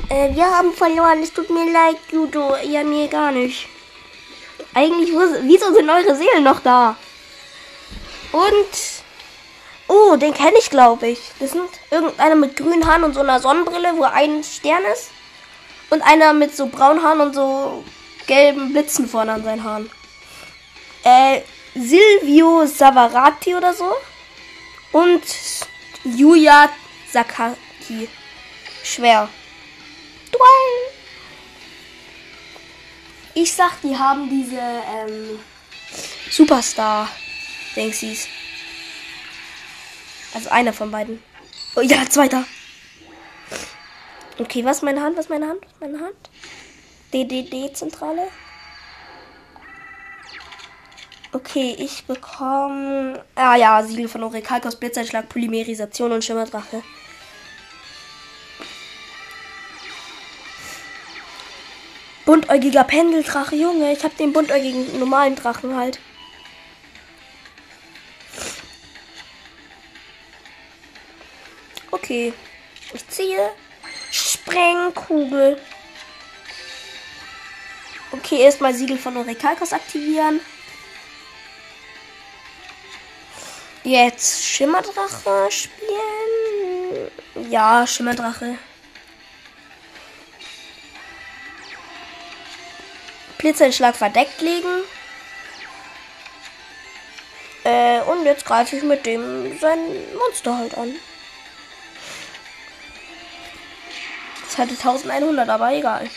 Äh, 0.09 0.35
wir 0.35 0.45
haben 0.45 0.73
verloren. 0.73 1.23
Es 1.23 1.33
tut 1.33 1.51
mir 1.51 1.71
leid, 1.71 1.97
Judo. 2.11 2.57
Ja, 2.65 2.85
mir 2.85 3.09
gar 3.09 3.33
nicht. 3.33 3.69
Eigentlich, 4.73 5.11
wieso 5.43 5.73
sind 5.75 5.91
eure 5.91 6.17
Seelen 6.17 6.45
noch 6.45 6.61
da? 6.61 6.97
Und. 8.35 9.05
Oh, 9.87 10.17
den 10.17 10.35
kenne 10.35 10.59
ich, 10.59 10.71
glaube 10.71 11.07
ich. 11.09 11.21
Das 11.39 11.51
sind 11.53 11.69
irgendeiner 11.91 12.35
mit 12.35 12.57
grünen 12.57 12.87
Haaren 12.87 13.05
und 13.05 13.15
so 13.15 13.21
einer 13.21 13.39
Sonnenbrille, 13.39 13.97
wo 13.97 14.03
ein 14.05 14.43
Stern 14.43 14.83
ist. 14.93 15.11
Und 15.91 16.03
einer 16.03 16.33
mit 16.33 16.57
so 16.57 16.67
braunen 16.67 17.03
Haaren 17.03 17.21
und 17.21 17.35
so 17.35 17.85
gelben 18.27 18.73
Blitzen 18.73 19.07
vorne 19.07 19.33
an 19.35 19.45
seinen 19.45 19.63
Haaren. 19.63 19.91
Äh, 21.05 21.43
Silvio 21.75 22.67
Savarati 22.67 23.55
oder 23.55 23.73
so. 23.73 23.93
Und 24.93 25.23
Yuya 26.03 26.71
Sakaki. 27.13 28.09
Schwer. 28.83 29.29
Duell. 30.33 30.95
Ich 33.35 33.53
sag, 33.53 33.81
die 33.83 33.97
haben 33.97 34.29
diese 34.29 34.57
ähm, 34.57 35.39
Superstar. 36.31 37.09
Denksies. 37.77 38.29
Also 40.35 40.51
einer 40.51 40.73
von 40.73 40.91
beiden. 40.91 41.23
Oh 41.77 41.81
ja, 41.81 42.09
zweiter. 42.09 42.45
Okay, 44.39 44.65
was 44.65 44.83
meine 44.83 45.01
Hand? 45.01 45.17
Was 45.17 45.27
ist 45.27 45.31
meine 45.31 45.47
Hand? 45.49 45.61
Was 45.63 45.81
meine 45.81 46.01
Hand? 46.01 46.31
DDD-Zentrale. 47.13 48.29
Okay, 51.33 51.75
ich 51.79 52.05
bekomme. 52.05 53.25
Ah 53.35 53.57
ja, 53.57 53.83
Siegel 53.83 54.09
von 54.09 54.23
Orikalkos, 54.23 54.77
Blitzeinschlag, 54.77 55.29
Polymerisation 55.29 56.13
und 56.13 56.25
Schimmerdrache. 56.25 56.83
Buntäugiger 62.25 62.85
Pendeldrache, 62.85 63.55
Junge. 63.55 63.93
Ich 63.93 64.03
habe 64.03 64.15
den 64.15 64.33
buntäugigen 64.33 64.99
normalen 64.99 65.37
Drachen 65.37 65.77
halt. 65.77 66.01
Okay. 71.95 72.33
Ich 72.93 73.07
ziehe. 73.09 73.53
Sprengkugel. 74.11 75.61
Okay, 78.11 78.41
erstmal 78.41 78.75
Siegel 78.75 78.99
von 78.99 79.17
Orikalkos 79.17 79.73
aktivieren. 79.73 80.41
Jetzt 83.85 84.45
Schimmerdrache 84.45 85.49
spielen. 85.51 87.11
Ja, 87.49 87.87
Schimmerdrache. 87.87 88.59
Blitzeinschlag 93.39 93.95
verdeckt 93.95 94.41
legen. 94.41 94.83
Äh, 97.63 98.01
und 98.03 98.25
jetzt 98.25 98.45
greife 98.45 98.77
ich 98.77 98.83
mit 98.83 99.07
dem 99.07 99.57
sein 99.61 99.79
Monster 100.19 100.59
halt 100.59 100.77
an. 100.77 100.97
Das 104.57 104.69
hatte 104.69 104.75
1100, 104.75 105.49
aber 105.49 105.73
egal. 105.73 106.09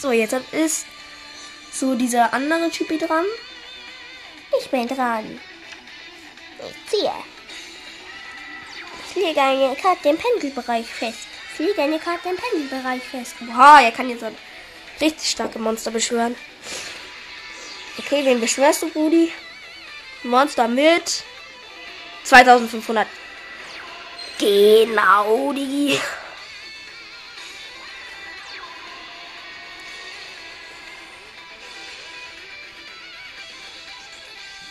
So, 0.00 0.12
jetzt 0.12 0.36
ist 0.52 0.86
so 1.72 1.96
dieser 1.96 2.32
andere 2.32 2.70
Typ 2.70 2.88
dran. 3.00 3.24
Ich 4.60 4.70
bin 4.70 4.86
dran. 4.86 5.40
Ich 6.60 6.90
ziehe. 6.90 7.12
Ich 9.08 9.16
lege 9.16 9.42
eine 9.42 9.74
Karte 9.74 10.08
im 10.08 10.16
Pendelbereich 10.16 10.86
fest. 10.86 11.26
Ich 11.54 11.58
lege 11.58 11.82
eine 11.82 11.98
Karte 11.98 12.28
im 12.28 12.36
Pendelbereich 12.36 13.02
fest. 13.02 13.34
Wow, 13.40 13.80
er 13.82 13.90
kann 13.90 14.08
jetzt 14.08 14.20
so 14.20 14.30
richtig 15.00 15.28
starke 15.28 15.58
Monster 15.58 15.90
beschwören. 15.90 16.36
Okay, 17.98 18.24
wen 18.24 18.40
beschwörst 18.40 18.82
du, 18.82 18.90
Brudi? 18.90 19.32
Monster 20.22 20.68
mit 20.68 21.24
2500. 22.22 23.08
Genau, 24.38 25.52
die. 25.52 25.98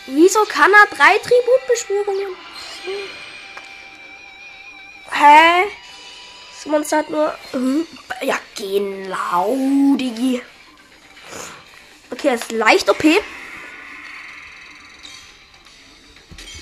Wieso 0.08 0.44
kann 0.46 0.72
er 0.72 0.96
drei 0.96 1.18
Tributbeschwörungen? 1.18 2.36
Hä? 5.12 5.64
Das 6.54 6.66
Monster 6.68 6.98
hat 7.00 7.10
nur. 7.10 7.34
Hm, 7.52 7.88
Ja, 8.22 8.40
genau, 8.56 9.56
Digi. 9.98 10.42
Okay, 12.12 12.32
das 12.32 12.42
ist 12.42 12.52
leicht 12.52 12.90
OP. 12.90 13.04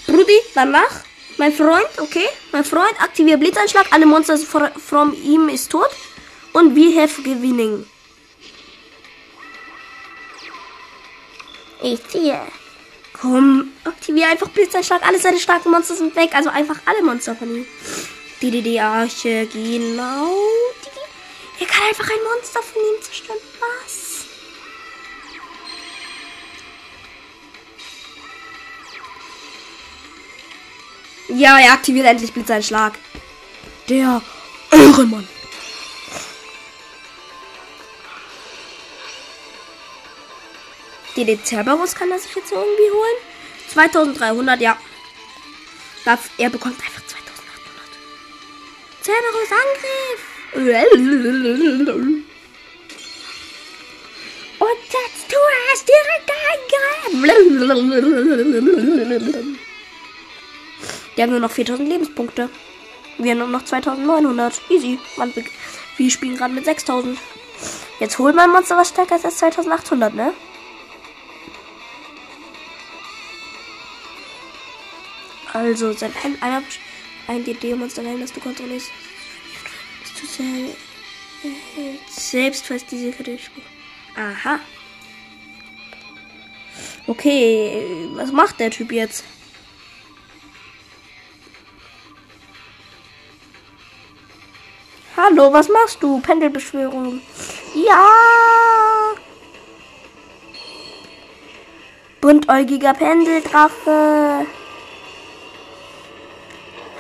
Brudi, 0.08 0.40
danach. 0.56 1.02
Mein 1.38 1.52
Freund, 1.52 1.88
okay? 1.98 2.28
Mein 2.52 2.64
Freund, 2.64 2.94
aktiviere 3.02 3.38
Blitzeinschlag. 3.38 3.88
Alle 3.92 4.06
Monster 4.06 4.38
from 4.38 5.14
ihm 5.14 5.50
ist 5.50 5.72
tot. 5.72 5.90
Und 6.54 6.76
we 6.76 7.00
have 7.00 7.22
gewinning. 7.24 7.86
Ich 11.82 12.08
ziehe. 12.08 12.40
Komm, 13.24 13.72
aktiviere 13.86 14.32
einfach 14.32 14.50
Blitzeinschlag. 14.50 15.02
Alle 15.08 15.18
seine 15.18 15.40
starken 15.40 15.72
Monster 15.72 15.96
sind 15.96 16.14
weg. 16.14 16.32
Also 16.36 16.50
einfach 16.50 16.76
alle 16.84 17.02
Monster 17.04 17.34
von 17.34 17.56
ihm. 17.56 17.66
Die, 18.42 18.52
die, 18.52 18.62
die 18.62 18.78
Arche, 18.82 19.48
genau. 19.48 20.28
Er 21.58 21.66
kann 21.66 21.88
einfach 21.88 22.04
ein 22.04 22.24
Monster 22.36 22.62
von 22.62 22.82
ihm 22.82 23.02
zerstören. 23.02 23.40
Was? 23.62 24.26
Ja, 31.30 31.60
er 31.60 31.72
aktiviert 31.72 32.06
endlich 32.06 32.34
Blitzeinschlag. 32.34 32.96
Der 33.88 34.22
Ehrenmann. 34.70 35.30
Den 41.16 41.44
Cerberus 41.46 41.94
kann 41.96 42.12
er 42.12 42.20
sich 42.20 42.36
jetzt 42.36 42.52
irgendwie 42.52 42.92
holen. 42.92 43.18
2300, 43.70 44.60
ja. 44.62 44.78
Er 46.38 46.50
bekommt 46.50 46.80
einfach 46.80 47.02
2800. 47.06 47.24
Cerberus 49.02 49.52
Angriff! 49.52 50.22
Und 54.60 54.82
jetzt 54.84 55.30
tu 55.30 55.38
es 55.74 55.86
direkt 55.86 56.32
angreifen! 56.54 57.24
Wir 61.16 61.24
haben 61.24 61.32
nur 61.32 61.40
noch 61.40 61.52
4000 61.52 61.88
Lebenspunkte. 61.88 62.50
Wir 63.20 63.32
haben 63.32 63.40
nur 63.40 63.48
noch 63.48 63.64
2900. 63.64 64.62
Easy. 64.70 65.00
Wir 65.98 66.10
spielen 66.10 66.38
gerade 66.38 66.54
mit 66.54 66.66
6000. 66.66 67.20
Jetzt 68.00 68.18
holt 68.20 68.36
mein 68.36 68.50
Monster 68.50 68.76
was 68.78 68.90
stärker 68.90 69.16
ist 69.16 69.26
als 69.26 69.38
2800, 69.38 70.14
ne? 70.16 70.34
Also, 75.54 75.94
sein 75.94 76.12
ein, 76.24 76.42
einer, 76.42 76.64
ein 77.28 77.44
DD-Monster 77.44 78.04
wählen, 78.04 78.22
das 78.22 78.34
du 78.34 78.40
kontrollierst. 78.40 78.90
Bist 80.02 80.38
du 80.38 80.74
selbst 82.10 82.66
fast 82.66 82.92
diese 82.92 83.12
Karte. 83.12 83.38
Aha. 84.16 84.60
Okay, 87.06 88.10
was 88.16 88.32
macht 88.32 88.60
der 88.60 88.72
Typ 88.72 88.92
jetzt? 88.92 89.24
Hallo, 95.16 95.54
was 95.54 95.70
machst 95.70 96.02
du? 96.02 96.20
Pendelbeschwörung. 96.22 97.22
Ja! 97.76 99.14
Buntäugiger 102.22 102.94
Pendeldrache. 102.94 104.48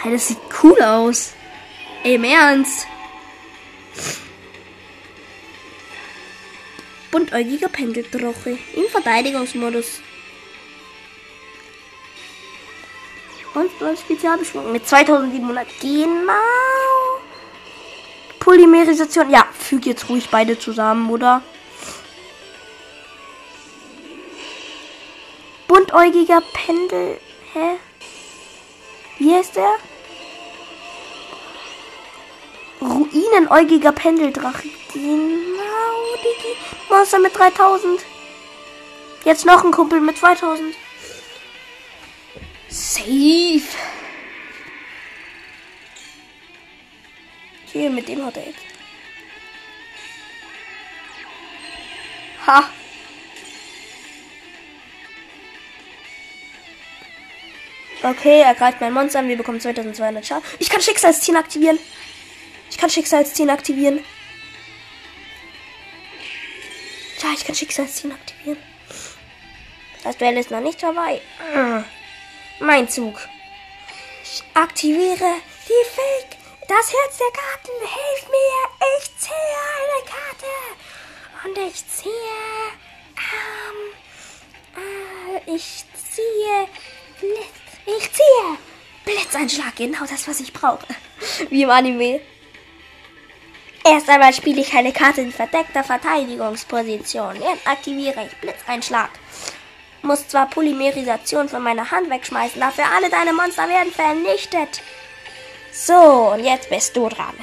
Hey, 0.04 0.12
das 0.12 0.28
sieht 0.28 0.38
cool 0.62 0.82
aus. 0.82 1.32
Ey, 2.04 2.16
im 2.16 2.26
Ernst. 2.26 2.86
Buntäugiger 7.10 7.70
Pendeldrache. 7.70 8.58
Im 8.76 8.86
Verteidigungsmodus. 8.92 10.02
Und 13.54 13.82
ein 13.82 13.96
Spezialbeschwörung 13.96 14.74
mit 14.74 14.86
2700. 14.86 15.68
Genau. 15.80 16.34
Polymerisation. 18.39 19.30
Ja, 19.30 19.48
füg 19.58 19.86
jetzt 19.86 20.10
ruhig 20.10 20.28
beide 20.30 20.60
zusammen, 20.60 21.10
oder? 21.10 21.42
Buntäugiger 25.70 26.42
Pendel. 26.52 27.22
Hä? 27.54 27.78
Wie 29.18 29.34
heißt 29.34 29.56
der? 29.56 29.72
Ruinenäugiger 32.84 33.91
Pendeldrache. 33.91 34.69
Genau, 34.93 36.15
Digi. 36.17 36.58
Monster 36.89 37.19
mit 37.19 37.38
3000. 37.38 38.02
Jetzt 39.24 39.46
noch 39.46 39.63
ein 39.63 39.72
Kumpel 39.72 40.02
mit 40.02 40.17
2000. 40.17 40.76
Safe. 42.67 43.62
Hier, 47.72 47.89
mit 47.89 48.08
dem 48.08 48.26
hat 48.26 48.38
er 48.38 48.48
jetzt. 48.48 48.60
Ha. 52.46 52.69
Okay, 58.04 58.41
er 58.41 58.54
greift 58.54 58.82
mein 58.82 58.91
Monster 58.91 59.19
an. 59.19 59.30
Wir 59.30 59.38
bekommen 59.38 59.62
2200 59.62 60.26
Schaden. 60.26 60.43
Ich 60.60 60.69
kann 60.69 60.82
Schicksalsziehen 60.82 61.38
aktivieren. 61.38 61.80
Kann 62.84 62.89
Schicksalsziehen 62.89 63.50
aktivieren. 63.50 64.04
Ja, 67.22 67.30
ich 67.34 67.46
kann 67.46 67.56
Schicksalsziehen 67.56 68.12
aktivieren. 68.12 68.58
Das 70.04 70.17
Duell 70.17 70.36
ist 70.36 70.52
noch 70.52 70.60
nicht 70.60 70.82
vorbei. 70.82 71.22
Mein 72.60 72.89
Zug. 72.89 73.17
Ich 74.22 74.43
aktiviere 74.54 75.36
die 75.65 75.86
Fake. 75.96 76.38
Das 76.67 76.91
Herz 76.91 77.19
der 77.19 77.32
Karten. 77.32 77.72
Hilf 77.80 78.28
mir. 78.28 78.88
Ich 79.00 79.17
ziehe 79.17 79.62
eine 79.80 80.00
Karte. 80.12 80.52
Und 81.46 81.58
ich 81.69 81.88
ziehe. 81.88 82.12
Ähm, 83.15 83.80
äh, 84.76 85.56
ich 85.56 85.86
ziehe. 86.12 86.67
Blitz. 87.22 87.98
Ich 87.98 88.12
ziehe. 88.12 88.58
Blitzeinschlag. 89.06 89.74
Genau 89.78 90.06
das, 90.06 90.28
was 90.28 90.41
ich 90.41 90.52
brauche. 90.52 90.86
Wie 91.50 91.63
im 91.63 91.69
Anime. 91.69 92.33
Erst 93.86 94.10
einmal 94.10 94.34
spiele 94.34 94.62
ich 94.62 94.74
eine 94.74 94.93
Karte 94.93 95.22
in 95.22 95.32
verdeckter 95.32 95.84
Verteidigungsposition. 95.84 97.36
Jetzt 97.36 97.67
aktiviere 97.67 98.26
ich 98.26 98.38
Blitzeinschlag. 98.38 99.10
Muss 100.02 100.28
zwar 100.28 100.50
Polymerisation 100.50 101.50
von 101.50 101.63
meiner 101.63 101.91
Hand 101.91 102.10
wegschmeißen, 102.10 102.60
dafür 102.60 102.86
alle 102.96 103.10
deine 103.10 103.34
Monster 103.34 103.67
werden 103.67 103.91
vernichtet. 103.91 104.82
So, 105.72 106.32
und 106.34 106.43
jetzt 106.43 106.69
bist 106.69 106.96
du 106.96 107.10
dran. 107.10 107.34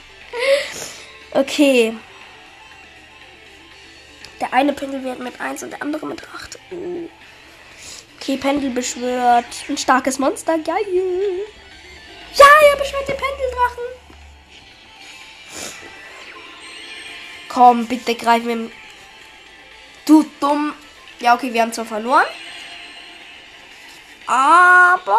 okay. 1.32 1.94
Der 4.40 4.52
eine 4.52 4.72
Pendel 4.72 5.02
wird 5.04 5.18
mit 5.18 5.40
1 5.40 5.62
und 5.64 5.70
der 5.70 5.82
andere 5.82 6.06
mit 6.06 6.22
8. 6.22 6.58
Uh. 6.70 7.08
Okay, 8.16 8.36
Pendel 8.36 8.70
beschwört. 8.70 9.46
Ein 9.68 9.78
starkes 9.78 10.18
Monster. 10.18 10.58
Geil. 10.58 10.76
Ja, 12.34 12.46
er 12.72 12.78
beschwört 12.78 13.08
den 13.08 13.16
Pendeldrachen. 13.16 13.99
Komm, 17.52 17.86
bitte 17.86 18.14
greif 18.14 18.44
mir. 18.44 18.70
Du 20.06 20.24
dumm. 20.40 20.72
Ja, 21.18 21.34
okay, 21.34 21.52
wir 21.52 21.62
haben 21.62 21.72
zwar 21.72 21.84
verloren. 21.84 22.26
Aber. 24.26 25.18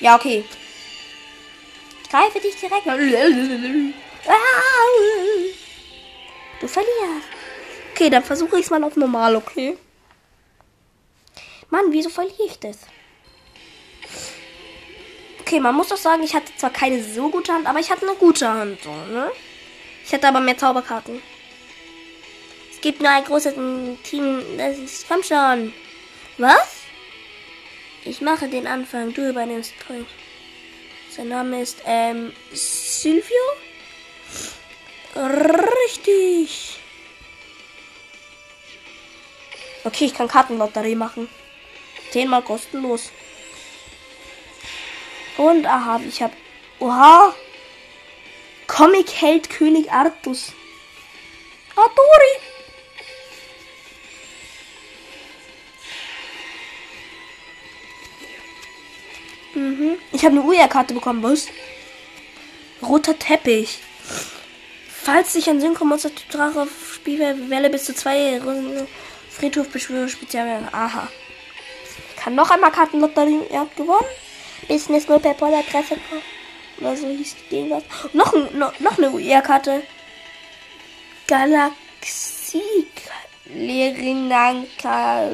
Ja, 0.00 0.16
okay. 0.16 0.44
Ich 2.02 2.08
greife 2.08 2.40
dich 2.40 2.56
direkt. 2.56 2.86
Ah. 2.88 2.96
Du 6.60 6.66
verlierst. 6.66 7.28
Okay, 7.92 8.10
dann 8.10 8.24
versuche 8.24 8.58
ich 8.58 8.64
es 8.64 8.70
mal 8.70 8.82
auf 8.84 8.96
normal, 8.96 9.36
okay? 9.36 9.76
Mann, 11.70 11.86
wieso 11.90 12.08
verliere 12.08 12.46
ich 12.46 12.58
das? 12.58 12.78
Okay, 15.40 15.60
man 15.60 15.74
muss 15.74 15.88
doch 15.88 15.96
sagen, 15.96 16.22
ich 16.22 16.34
hatte 16.34 16.54
zwar 16.56 16.70
keine 16.70 17.02
so 17.02 17.28
gute 17.28 17.52
Hand, 17.52 17.66
aber 17.66 17.80
ich 17.80 17.90
hatte 17.90 18.06
eine 18.06 18.16
gute 18.16 18.48
Hand, 18.48 18.82
so, 18.82 18.90
ne? 18.90 19.30
Ich 20.06 20.12
hatte 20.12 20.28
aber 20.28 20.40
mehr 20.40 20.56
Zauberkarten. 20.56 21.20
Es 22.70 22.80
gibt 22.80 23.00
nur 23.00 23.10
ein 23.10 23.24
großes 23.24 23.54
Team, 24.04 24.40
das 24.56 24.78
ist. 24.78 25.08
Komm 25.08 25.22
schon. 25.24 25.72
Was? 26.38 26.82
Ich 28.04 28.20
mache 28.20 28.46
den 28.48 28.68
Anfang, 28.68 29.12
du 29.12 29.28
übernimmst 29.28 29.72
Point. 29.84 30.06
Sein 31.10 31.28
Name 31.28 31.60
ist, 31.60 31.82
ähm, 31.86 32.32
Silvio? 32.52 33.34
Richtig. 35.16 36.78
Okay, 39.82 40.04
ich 40.04 40.14
kann 40.14 40.28
Kartenlotterie 40.28 40.94
machen. 40.94 41.28
Zehnmal 42.12 42.42
kostenlos. 42.42 43.10
Und 45.36 45.66
aha, 45.66 46.00
ich 46.06 46.22
hab. 46.22 46.32
Oha! 46.78 47.34
Comic-Held 48.76 49.48
König 49.48 49.90
Artus. 49.90 50.52
Adori! 51.74 52.34
Mhm. 59.54 59.96
Ich 60.12 60.22
habe 60.26 60.34
eine 60.36 60.42
Uja-Karte 60.42 60.92
bekommen, 60.92 61.22
was? 61.22 61.46
Roter 62.82 63.18
Teppich. 63.18 63.78
Falls 64.90 65.32
sich 65.32 65.48
ein 65.48 65.62
Synchro-Monster 65.62 66.10
Drache 66.30 66.60
auf 66.60 66.96
Spielfeld 66.96 67.48
wähle 67.48 67.70
bis 67.70 67.86
zu 67.86 67.94
zwei 67.94 68.38
Runden 68.42 68.86
Friedhof 69.30 69.70
Beschwörer 69.70 70.08
Spezial. 70.08 70.68
Aha. 70.72 71.08
Ich 72.14 72.22
kann 72.22 72.34
noch 72.34 72.50
einmal 72.50 72.72
Kartenlotterie. 72.72 73.40
Er 73.48 73.60
hat 73.60 73.74
gewonnen. 73.74 74.04
Business 74.68 75.08
Null 75.08 75.20
per 75.20 75.30
Adresse. 75.40 75.96
Oder 76.80 76.96
so 76.96 77.08
hieß 77.08 77.36
Ding 77.50 77.70
was. 77.70 77.82
Noch, 78.12 78.32
noch, 78.52 78.78
noch 78.80 78.98
eine 78.98 79.10
UR-Karte. 79.10 79.82
Galaxie. 81.26 82.86
Lerinanka. 83.46 85.30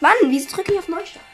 Mann, 0.00 0.12
wieso 0.24 0.54
drücke 0.54 0.72
ich 0.72 0.78
auf 0.78 0.88
Neustart? 0.88 1.24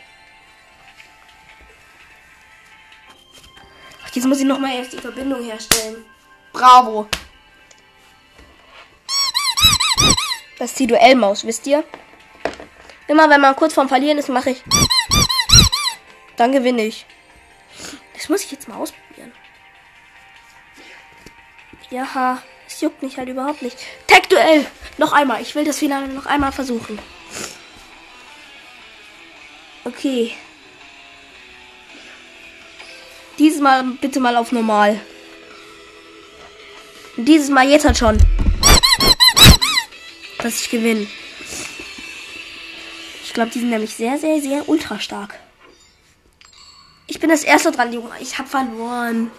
Ach, 4.05 4.15
Jetzt 4.15 4.27
muss 4.27 4.41
ich 4.41 4.45
noch 4.45 4.59
mal 4.59 4.75
erst 4.75 4.93
die 4.93 4.99
Verbindung 4.99 5.43
herstellen. 5.45 6.05
Bravo. 6.53 7.09
Das 10.59 10.71
ist 10.71 10.79
die 10.79 10.87
Duellmaus, 10.87 11.45
wisst 11.45 11.67
ihr? 11.67 11.83
Immer 13.09 13.29
wenn 13.31 13.41
man 13.41 13.57
kurz 13.57 13.75
vorm 13.75 13.89
Verlieren 13.89 14.19
ist, 14.19 14.29
mache 14.29 14.51
ich. 14.51 14.63
Dann 16.37 16.53
gewinne 16.53 16.85
ich. 16.85 17.07
Das 18.23 18.29
muss 18.29 18.45
ich 18.45 18.53
jetzt 18.53 18.69
mal 18.69 18.77
ausprobieren. 18.77 19.33
Ja, 21.91 22.41
es 22.69 22.81
juckt 22.81 23.03
mich 23.03 23.17
halt 23.17 23.29
überhaupt 23.29 23.63
nicht. 23.63 23.77
Tag-Duell! 24.07 24.65
Noch 24.97 25.13
einmal. 25.13 25.43
Ich 25.43 25.57
will 25.57 25.65
das 25.65 25.81
Finale 25.81 26.07
noch 26.07 26.27
einmal 26.27 26.53
versuchen. 26.53 27.01
Okay. 29.83 30.37
Dieses 33.41 33.61
Mal 33.61 33.83
bitte 34.01 34.21
mal 34.21 34.37
auf 34.37 34.53
normal. 34.53 35.01
Dieses 37.17 37.51
Mal 37.51 37.69
jetzt 37.69 37.85
halt 37.85 37.99
schon. 37.99 38.19
Dass 40.39 40.61
ich 40.61 40.71
gewinne. 40.71 41.09
Ich 43.25 43.33
glaube, 43.33 43.51
die 43.51 43.59
sind 43.59 43.71
nämlich 43.71 43.97
sehr, 43.97 44.17
sehr, 44.17 44.41
sehr 44.41 44.69
ultra 44.69 45.01
stark. 45.01 45.41
Ich 47.13 47.21
bin 47.21 47.29
das 47.29 47.45
erste 47.45 47.71
dran, 47.71 47.93
Junge. 47.93 48.09
Ich 48.21 48.39
habe 48.39 48.49
verloren. 48.49 49.31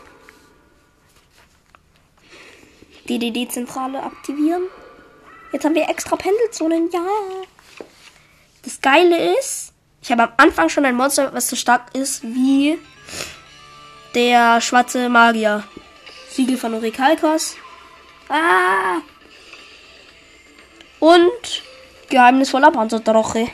DDD-Zentrale 3.10 4.04
aktivieren. 4.04 4.62
Jetzt 5.52 5.66
haben 5.66 5.74
wir 5.74 5.90
extra 5.90 6.16
Pendelzonen. 6.16 6.92
Ja. 6.94 7.04
Das 8.62 8.80
Geile 8.80 9.36
ist, 9.40 9.74
ich 10.04 10.12
habe 10.12 10.22
am 10.22 10.34
Anfang 10.38 10.70
schon 10.70 10.86
ein 10.86 10.96
Monster, 10.96 11.34
was 11.34 11.50
so 11.50 11.56
stark 11.56 11.96
ist 11.96 12.22
wie 12.22 12.78
der 14.14 14.62
schwarze 14.62 15.10
Magier. 15.10 15.64
Siegel 16.30 16.58
von 16.58 16.76
Orikalkos. 16.76 17.56
Ah. 18.30 19.02
Und 21.00 21.64
geheimnisvoller 22.08 22.70
Panzerdrache. 22.70 23.48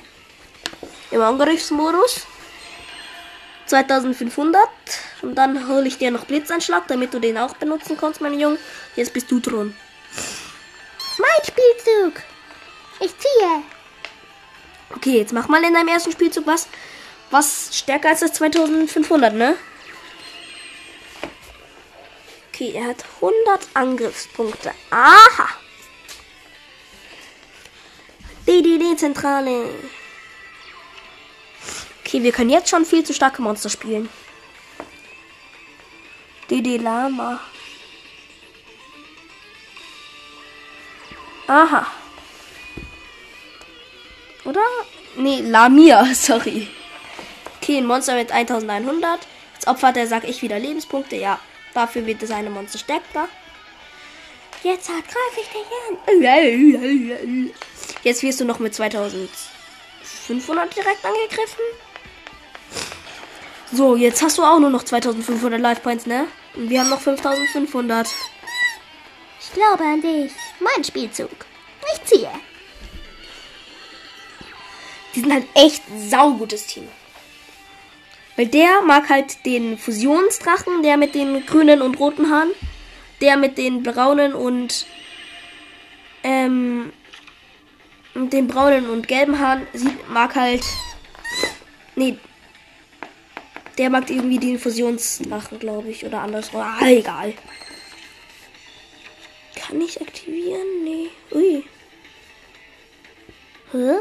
Im 1.09 1.21
Angriffsmodus. 1.21 2.27
2500. 3.69 4.67
Und 5.21 5.35
dann 5.35 5.67
hole 5.67 5.87
ich 5.87 5.97
dir 5.97 6.11
noch 6.11 6.25
Blitzeinschlag, 6.25 6.87
damit 6.87 7.13
du 7.13 7.19
den 7.19 7.37
auch 7.37 7.55
benutzen 7.55 7.97
kannst, 7.97 8.21
mein 8.21 8.39
Junge. 8.39 8.57
Jetzt 8.95 9.13
bist 9.13 9.31
du 9.31 9.39
dran. 9.39 9.75
Mein 11.17 11.45
Spielzug. 11.45 12.21
Ich 12.99 13.17
ziehe. 13.17 13.63
Okay, 14.95 15.17
jetzt 15.19 15.33
mach 15.33 15.47
mal 15.47 15.63
in 15.63 15.73
deinem 15.73 15.87
ersten 15.87 16.11
Spielzug 16.11 16.47
was, 16.47 16.67
was 17.29 17.69
stärker 17.77 18.09
als 18.09 18.21
das 18.21 18.33
2500, 18.33 19.33
ne? 19.33 19.55
Okay, 22.51 22.73
er 22.75 22.87
hat 22.87 23.05
100 23.21 23.67
Angriffspunkte. 23.73 24.71
Aha. 24.89 25.47
DDD-Zentrale. 28.47 29.69
Okay, 32.09 32.23
wir 32.23 32.31
können 32.31 32.49
jetzt 32.49 32.69
schon 32.69 32.85
viel 32.85 33.03
zu 33.03 33.13
starke 33.13 33.39
Monster 33.39 33.69
spielen. 33.69 34.09
DD 36.49 36.77
Lama. 36.77 37.39
Aha. 41.45 41.85
Oder? 44.43 44.59
Nee, 45.17 45.41
Lamia, 45.41 46.03
sorry. 46.15 46.67
Okay, 47.61 47.77
ein 47.77 47.85
Monster 47.85 48.15
mit 48.15 48.31
1100. 48.31 49.19
Als 49.53 49.67
Opfer 49.67 49.91
der 49.91 50.07
sag 50.07 50.27
ich 50.27 50.41
wieder 50.41 50.57
Lebenspunkte. 50.57 51.15
Ja, 51.15 51.39
dafür 51.75 52.07
wird 52.07 52.27
seine 52.27 52.49
Monster 52.49 52.79
stärker. 52.79 53.29
Jetzt 54.63 54.89
halt 54.89 55.05
greife 55.05 55.41
ich 55.41 55.49
dich 55.49 55.61
an. 56.09 57.51
Jetzt 58.01 58.23
wirst 58.23 58.41
du 58.41 58.45
noch 58.45 58.57
mit 58.57 58.73
2500 58.73 60.75
direkt 60.75 61.05
angegriffen. 61.05 61.61
So, 63.71 63.95
jetzt 63.95 64.21
hast 64.23 64.37
du 64.37 64.43
auch 64.43 64.59
nur 64.59 64.71
noch 64.71 64.83
2500 64.83 65.59
Life 65.59 65.81
Points, 65.81 66.05
ne? 66.07 66.25
Und 66.55 66.69
wir 66.69 66.79
haben 66.79 66.89
noch 66.89 67.01
5500. 67.01 68.07
Ich 69.39 69.53
glaube 69.53 69.83
an 69.83 70.01
dich. 70.01 70.31
Mein 70.59 70.83
Spielzug. 70.83 71.29
Ich 71.93 72.03
ziehe. 72.03 72.29
Die 75.13 75.19
sind 75.21 75.31
halt 75.31 75.45
echt 75.53 75.83
saugutes 76.09 76.65
Team. 76.65 76.87
Weil 78.35 78.47
der 78.47 78.81
mag 78.81 79.09
halt 79.09 79.45
den 79.45 79.77
Fusionsdrachen, 79.77 80.81
der 80.81 80.97
mit 80.97 81.13
den 81.13 81.45
grünen 81.45 81.81
und 81.81 81.99
roten 81.99 82.31
Haaren, 82.31 82.51
der 83.21 83.37
mit 83.37 83.57
den 83.57 83.83
braunen 83.83 84.33
und 84.33 84.87
ähm, 86.23 86.91
mit 88.13 88.33
den 88.33 88.47
braunen 88.47 88.89
und 88.89 89.07
gelben 89.07 89.39
Haaren 89.39 89.67
sieht, 89.73 90.09
mag 90.09 90.35
halt 90.35 90.63
nee, 91.95 92.17
der 93.79 93.89
mag 93.89 94.09
irgendwie 94.09 94.37
den 94.37 94.59
Fusionsdrachen, 94.59 95.57
glaube 95.57 95.87
ich, 95.89 96.05
oder 96.05 96.19
andersrum. 96.21 96.59
Ah, 96.59 96.85
egal. 96.85 97.33
Kann 99.55 99.79
ich 99.79 100.01
aktivieren? 100.01 100.83
Nee. 100.83 101.09
Ui. 101.31 101.63
Hä? 103.71 103.95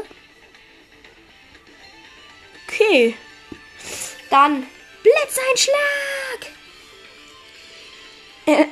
Okay. 2.67 3.15
Dann 4.29 4.67
Blitzeinschlag. 5.01 5.79
Äh, 8.45 8.65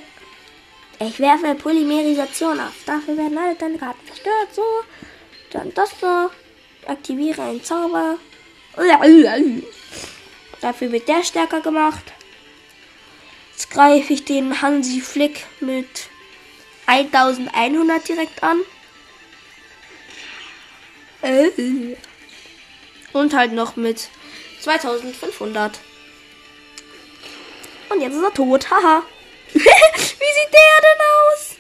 Ich 1.00 1.20
werfe 1.20 1.56
Polymerisation 1.56 2.60
auf. 2.60 2.74
Dafür 2.86 3.16
werden 3.16 3.38
alle 3.38 3.56
deine 3.56 3.78
Karten 3.78 4.06
zerstört. 4.08 4.50
So. 4.54 4.64
Dann 5.52 5.74
das 5.74 5.92
so. 6.02 6.30
Aktiviere 6.86 7.44
einen 7.44 7.64
Zauber. 7.64 8.18
Dafür 10.62 10.92
wird 10.92 11.08
der 11.08 11.24
stärker 11.24 11.62
gemacht. 11.62 12.04
Jetzt 13.52 13.72
greife 13.72 14.14
ich 14.14 14.26
den 14.26 14.62
Hansi 14.62 15.02
Flick 15.02 15.46
mit 15.60 16.10
1100 16.86 18.08
direkt 18.08 18.44
an. 18.44 18.60
Äh. 21.22 21.50
Und 23.14 23.34
halt 23.34 23.54
noch 23.54 23.76
mit 23.76 24.10
2500. 24.62 25.80
Und 27.90 28.02
jetzt 28.02 28.16
ist 28.16 28.24
er 28.24 28.34
tot. 28.34 28.70
Haha. 28.70 29.04
Wie 29.54 29.60
sieht 29.60 30.54
der 30.54 30.82
denn 30.82 31.02
aus? 31.24 31.56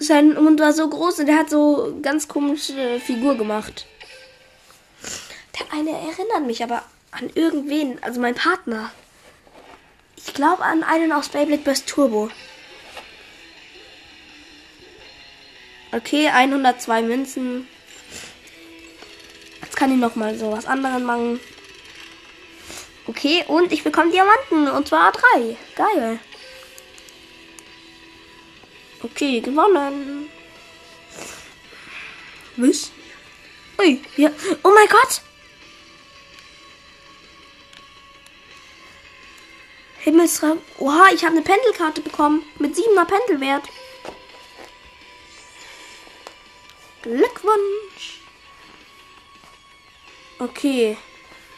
Sein 0.00 0.34
Mund 0.34 0.60
war 0.60 0.72
so 0.72 0.88
groß 0.88 1.18
und 1.20 1.26
der 1.26 1.38
hat 1.38 1.50
so 1.50 1.98
ganz 2.00 2.28
komische 2.28 3.00
Figur 3.00 3.36
gemacht. 3.36 3.86
Der 5.58 5.72
eine 5.72 5.90
erinnert 5.90 6.46
mich 6.46 6.62
aber 6.62 6.84
an 7.10 7.30
irgendwen, 7.34 8.02
also 8.02 8.20
mein 8.20 8.34
Partner. 8.34 8.92
Ich 10.16 10.34
glaube 10.34 10.62
an 10.62 10.82
einen 10.82 11.12
aus 11.12 11.28
Beyblade 11.28 11.62
Burst 11.62 11.88
Turbo. 11.88 12.30
Okay, 15.92 16.28
102 16.28 17.02
Münzen. 17.02 17.68
Jetzt 19.62 19.76
kann 19.76 19.90
ich 19.90 19.98
noch 19.98 20.16
mal 20.16 20.36
so 20.38 20.52
was 20.52 20.66
anderes 20.66 21.02
machen. 21.02 21.40
Okay, 23.06 23.42
und 23.48 23.72
ich 23.72 23.84
bekomme 23.84 24.10
Diamanten. 24.10 24.68
Und 24.68 24.86
zwar 24.86 25.12
drei. 25.12 25.56
Geil. 25.74 26.18
Okay, 29.02 29.40
gewonnen. 29.40 30.28
Was? 32.56 32.90
Ui, 33.78 34.00
ja. 34.16 34.30
Oh 34.62 34.70
mein 34.74 34.88
Gott! 34.88 35.22
Himmelsraum. 40.08 40.58
Oha, 40.78 41.08
ich 41.14 41.22
habe 41.22 41.36
eine 41.36 41.42
Pendelkarte 41.42 42.00
bekommen. 42.00 42.42
Mit 42.58 42.74
7er 42.74 43.04
Pendelwert. 43.04 43.68
Glückwunsch. 47.02 48.20
Okay. 50.38 50.96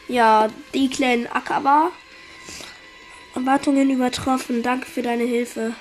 Ja, 0.09 0.49
die 0.73 0.89
kleinen 0.89 1.27
Ackerbar. 1.27 1.91
Erwartungen 3.35 3.89
übertroffen. 3.89 4.63
Danke 4.63 4.85
für 4.85 5.01
deine 5.01 5.23
Hilfe. 5.23 5.73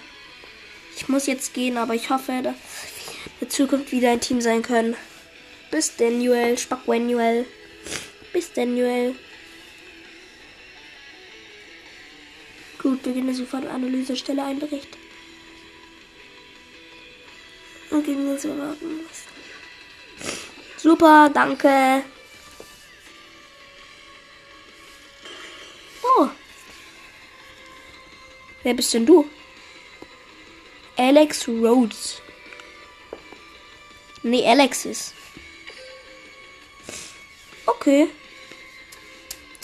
Ich 0.97 1.09
muss 1.09 1.27
jetzt 1.27 1.55
gehen, 1.55 1.77
aber 1.77 1.95
ich 1.95 2.09
hoffe, 2.11 2.41
dass 2.43 2.55
wir 2.55 3.49
in 3.49 3.51
Zukunft 3.51 3.91
wieder 3.91 4.13
ein 4.13 4.21
Team 4.21 4.41
sein 4.41 4.63
können. 4.63 4.97
Bis 5.73 5.97
denn, 5.97 6.21
Joel. 6.21 6.57
Spackwenuel. 6.57 7.47
Bis 8.33 8.53
denn, 8.53 8.77
Joel. 8.77 9.17
Gut, 12.83 13.03
beginne 13.03 13.35
sofort 13.35 13.67
Analysestelle 13.67 14.43
ein 14.43 14.59
Bericht. 14.59 14.97
Und 17.91 18.05
gegen 18.05 18.31
uns 18.31 18.45
erwarten. 18.45 19.01
Super, 20.79 21.31
danke. 21.35 22.03
Oh. 26.03 26.29
Wer 28.63 28.75
bist 28.75 28.95
denn 28.95 29.05
du? 29.05 29.29
Alex 30.97 31.49
Rhodes. 31.49 32.23
Nee, 34.23 34.47
Alexis. 34.47 35.13
Okay. 37.67 38.09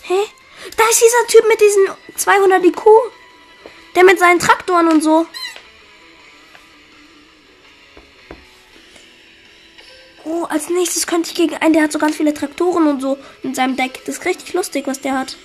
Hä? 0.03 0.36
Ist 0.91 1.03
dieser 1.03 1.27
Typ 1.29 1.49
mit 1.49 1.61
diesen 1.61 1.89
200 2.17 2.65
IQ. 2.65 2.83
Der 3.95 4.05
mit 4.05 4.19
seinen 4.19 4.39
Traktoren 4.39 4.89
und 4.89 5.03
so. 5.03 5.27
Oh, 10.25 10.45
als 10.45 10.69
nächstes 10.69 11.07
könnte 11.07 11.31
ich 11.31 11.37
gegen 11.37 11.55
einen, 11.57 11.73
der 11.73 11.85
hat 11.85 11.93
so 11.93 11.99
ganz 11.99 12.17
viele 12.17 12.35
Traktoren 12.35 12.89
und 12.89 13.01
so 13.01 13.17
in 13.43 13.55
seinem 13.55 13.77
Deck. 13.77 14.03
Das 14.05 14.19
ist 14.19 14.25
richtig 14.25 14.53
lustig, 14.55 14.87
was 14.87 15.01
der 15.01 15.19
hat. 15.19 15.37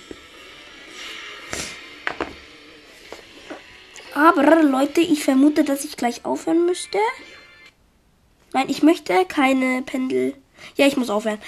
Aber 4.14 4.62
Leute, 4.62 5.00
ich 5.00 5.24
vermute, 5.24 5.64
dass 5.64 5.84
ich 5.84 5.96
gleich 5.96 6.24
aufhören 6.24 6.66
müsste. 6.66 6.98
Nein, 8.52 8.68
ich 8.68 8.82
möchte 8.82 9.24
keine 9.24 9.82
Pendel. 9.82 10.34
Ja, 10.76 10.86
ich 10.86 10.96
muss 10.96 11.10
aufhören. 11.10 11.40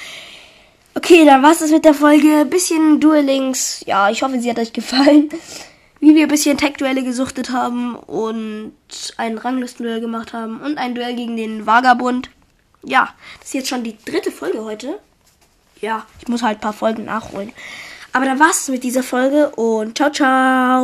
Okay, 0.96 1.24
dann 1.24 1.42
war's 1.42 1.58
das 1.58 1.70
mit 1.70 1.84
der 1.84 1.94
Folge. 1.94 2.44
Bisschen 2.44 3.00
Duelings. 3.00 3.82
Ja, 3.86 4.10
ich 4.10 4.22
hoffe, 4.22 4.40
sie 4.40 4.48
hat 4.48 4.58
euch 4.58 4.72
gefallen. 4.72 5.28
Wie 6.00 6.14
wir 6.14 6.22
ein 6.22 6.28
bisschen 6.28 6.58
Tech-Duelle 6.58 7.02
gesuchtet 7.02 7.50
haben 7.50 7.96
und 7.96 8.72
ein 9.16 9.38
Ranglistenduell 9.38 10.00
gemacht 10.00 10.32
haben 10.32 10.60
und 10.60 10.78
ein 10.78 10.94
Duell 10.94 11.16
gegen 11.16 11.36
den 11.36 11.66
Vagabund. 11.66 12.30
Ja, 12.84 13.14
das 13.38 13.48
ist 13.48 13.54
jetzt 13.54 13.68
schon 13.68 13.82
die 13.82 13.96
dritte 14.04 14.30
Folge 14.30 14.62
heute. 14.62 15.00
Ja, 15.80 16.06
ich 16.20 16.28
muss 16.28 16.42
halt 16.42 16.58
ein 16.58 16.60
paar 16.60 16.72
Folgen 16.72 17.06
nachholen. 17.06 17.52
Aber 18.12 18.26
dann 18.26 18.38
war's 18.38 18.68
mit 18.68 18.84
dieser 18.84 19.02
Folge 19.02 19.50
und 19.50 19.96
ciao, 19.96 20.10
ciao. 20.10 20.82